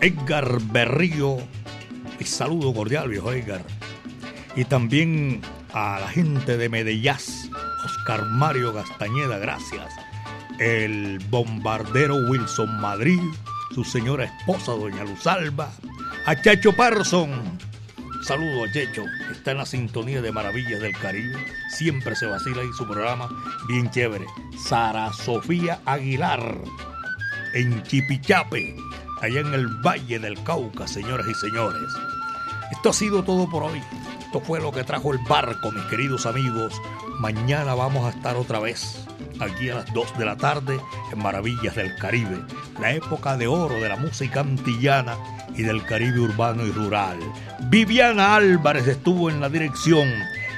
Edgar 0.02 0.60
Berrío, 0.72 1.38
y 2.20 2.24
saludo 2.24 2.74
cordial, 2.74 3.10
viejo 3.10 3.32
Edgar. 3.32 3.62
Y 4.56 4.66
también 4.66 5.42
a 5.74 6.00
la 6.00 6.08
gente 6.08 6.58
de 6.58 6.70
Medellín, 6.70 7.16
Oscar 7.86 8.26
Mario 8.26 8.74
Castañeda, 8.74 9.38
gracias. 9.38 9.92
El 10.60 11.20
bombardero 11.30 12.16
Wilson 12.30 12.80
Madrid, 12.80 13.22
su 13.74 13.84
señora 13.84 14.26
esposa, 14.26 14.74
doña 14.74 15.04
Luzalba. 15.04 15.72
A 16.26 16.42
Chacho 16.42 16.74
Parson, 16.74 17.32
Saludo 18.24 18.64
a 18.64 18.72
Checho, 18.72 19.04
está 19.32 19.52
en 19.52 19.58
la 19.58 19.66
sintonía 19.66 20.22
de 20.22 20.32
Maravillas 20.32 20.80
del 20.80 20.98
Caribe. 20.98 21.46
Siempre 21.70 22.16
se 22.16 22.26
vacila 22.26 22.62
ahí 22.62 22.70
su 22.78 22.88
programa, 22.88 23.28
bien 23.68 23.92
chévere. 23.92 24.26
Sara 24.58 25.12
Sofía 25.14 25.80
Aguilar, 25.86 26.58
en 27.54 27.84
Chipichape, 27.84 28.76
allá 29.22 29.40
en 29.42 29.54
el 29.54 29.68
Valle 29.68 30.20
del 30.20 30.42
Cauca, 30.44 30.88
señoras 30.88 31.28
y 31.28 31.34
señores. 31.34 31.90
Esto 32.72 32.90
ha 32.90 32.94
sido 32.94 33.24
todo 33.24 33.50
por 33.50 33.64
hoy. 33.64 33.82
Esto 34.20 34.42
fue 34.42 34.60
lo 34.60 34.72
que 34.72 34.84
trajo 34.84 35.14
el 35.14 35.20
barco, 35.28 35.72
mis 35.72 35.84
queridos 35.86 36.26
amigos. 36.26 36.74
Mañana 37.20 37.76
vamos 37.76 38.06
a 38.06 38.10
estar 38.10 38.36
otra 38.36 38.60
vez 38.60 39.06
aquí 39.40 39.70
a 39.70 39.76
las 39.76 39.94
2 39.94 40.18
de 40.18 40.26
la 40.26 40.38
tarde 40.38 40.80
en 41.12 41.20
Maravillas 41.20 41.76
del 41.76 41.96
Caribe, 41.98 42.40
la 42.80 42.94
época 42.94 43.38
de 43.38 43.48
oro 43.48 43.76
de 43.76 43.90
la 43.90 43.96
música 43.96 44.40
antillana 44.40 45.18
y 45.56 45.64
del 45.64 45.84
Caribe 45.86 46.20
urbano 46.20 46.66
y 46.66 46.72
rural. 46.72 47.20
Viviana 47.70 48.36
Álvarez 48.36 48.88
estuvo 48.88 49.30
en 49.30 49.40
la 49.40 49.50
dirección, 49.50 50.08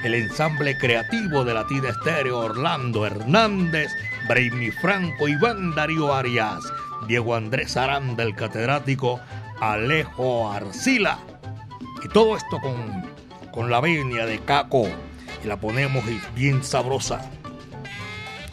el 0.06 0.14
ensamble 0.14 0.78
creativo 0.78 1.44
de 1.44 1.52
Latina 1.52 1.88
Estéreo, 1.88 2.38
Orlando 2.38 3.04
Hernández, 3.04 3.90
Brainy 4.28 4.70
Franco, 4.70 5.26
Iván 5.26 5.74
Darío 5.74 6.14
Arias, 6.14 6.64
Diego 7.08 7.34
Andrés 7.34 7.76
Aranda, 7.76 8.22
el 8.22 8.36
catedrático 8.36 9.20
Alejo 9.60 10.50
Arcila. 10.52 11.18
Y 12.04 12.08
todo 12.08 12.36
esto 12.36 12.60
con, 12.60 13.04
con 13.50 13.68
la 13.68 13.80
venia 13.80 14.26
de 14.26 14.38
Caco, 14.38 14.86
y 15.42 15.48
la 15.48 15.56
ponemos 15.56 16.04
bien 16.36 16.62
sabrosa 16.62 17.28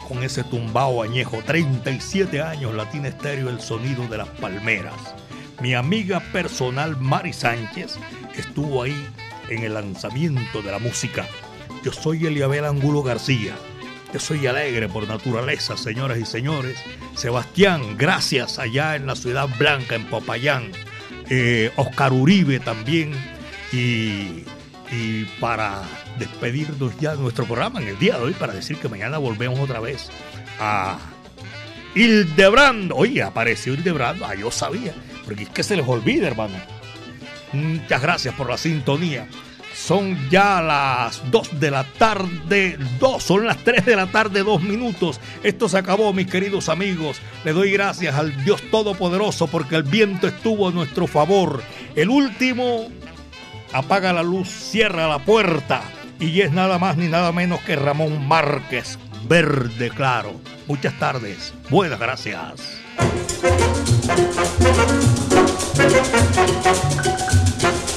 con 0.08 0.22
ese 0.22 0.42
tumbao 0.44 1.02
añejo, 1.02 1.38
37 1.44 2.42
años, 2.42 2.74
Latina 2.74 3.08
Estéreo, 3.08 3.48
el 3.48 3.60
sonido 3.60 4.06
de 4.08 4.18
las 4.18 4.28
palmeras. 4.28 5.14
Mi 5.60 5.74
amiga 5.74 6.20
personal 6.32 6.96
Mari 6.98 7.32
Sánchez 7.32 7.96
estuvo 8.36 8.82
ahí 8.82 9.08
en 9.48 9.64
el 9.64 9.74
lanzamiento 9.74 10.62
de 10.62 10.70
la 10.70 10.78
música. 10.78 11.26
Yo 11.84 11.92
soy 11.92 12.26
Eliabel 12.26 12.64
Angulo 12.64 13.02
García. 13.02 13.54
Yo 14.12 14.20
soy 14.20 14.46
alegre 14.46 14.88
por 14.88 15.08
naturaleza, 15.08 15.76
señoras 15.76 16.18
y 16.18 16.24
señores. 16.24 16.78
Sebastián, 17.16 17.96
gracias 17.98 18.58
allá 18.58 18.96
en 18.96 19.06
la 19.06 19.16
Ciudad 19.16 19.48
Blanca, 19.58 19.96
en 19.96 20.06
Popayán. 20.06 20.70
Eh, 21.28 21.72
Oscar 21.76 22.12
Uribe 22.12 22.60
también. 22.60 23.12
Y, 23.72 24.44
para 25.40 25.82
despedirnos 26.20 26.96
ya 27.00 27.16
de 27.16 27.22
nuestro 27.22 27.44
programa 27.46 27.82
en 27.82 27.88
el 27.88 27.98
día 27.98 28.16
de 28.16 28.26
hoy, 28.26 28.32
para 28.32 28.52
decir 28.52 28.76
que 28.76 28.88
mañana 28.88 29.18
volvemos 29.18 29.58
otra 29.58 29.80
vez 29.80 30.08
a 30.60 30.98
Hildebrand. 31.96 32.92
Oye, 32.94 33.20
apareció 33.20 33.74
Hildebrand. 33.74 34.22
Ah, 34.22 34.36
yo 34.36 34.52
sabía. 34.52 34.94
Porque 35.24 35.44
es 35.44 35.48
que 35.48 35.64
se 35.64 35.76
les 35.76 35.88
olvida, 35.88 36.28
hermano. 36.28 36.54
Muchas 37.54 38.02
gracias 38.02 38.34
por 38.34 38.50
la 38.50 38.58
sintonía. 38.58 39.28
Son 39.74 40.16
ya 40.30 40.60
las 40.60 41.30
2 41.30 41.60
de 41.60 41.70
la 41.70 41.84
tarde, 41.84 42.78
2, 43.00 43.22
son 43.22 43.46
las 43.46 43.58
3 43.58 43.84
de 43.84 43.96
la 43.96 44.06
tarde, 44.06 44.42
2 44.42 44.62
minutos. 44.62 45.20
Esto 45.42 45.68
se 45.68 45.78
acabó, 45.78 46.12
mis 46.12 46.28
queridos 46.28 46.68
amigos. 46.68 47.20
Le 47.44 47.52
doy 47.52 47.72
gracias 47.72 48.14
al 48.14 48.44
Dios 48.44 48.62
Todopoderoso 48.70 49.46
porque 49.48 49.76
el 49.76 49.82
viento 49.82 50.28
estuvo 50.28 50.68
a 50.68 50.72
nuestro 50.72 51.06
favor. 51.06 51.62
El 51.96 52.08
último 52.08 52.88
apaga 53.72 54.12
la 54.12 54.22
luz, 54.22 54.48
cierra 54.48 55.08
la 55.08 55.18
puerta 55.18 55.82
y 56.20 56.40
es 56.40 56.52
nada 56.52 56.78
más 56.78 56.96
ni 56.96 57.08
nada 57.08 57.32
menos 57.32 57.60
que 57.60 57.76
Ramón 57.76 58.26
Márquez, 58.26 58.98
verde 59.28 59.90
claro. 59.90 60.40
Muchas 60.66 60.98
tardes, 60.98 61.52
buenas 61.68 61.98
gracias. 61.98 62.78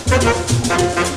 Música 0.09 1.16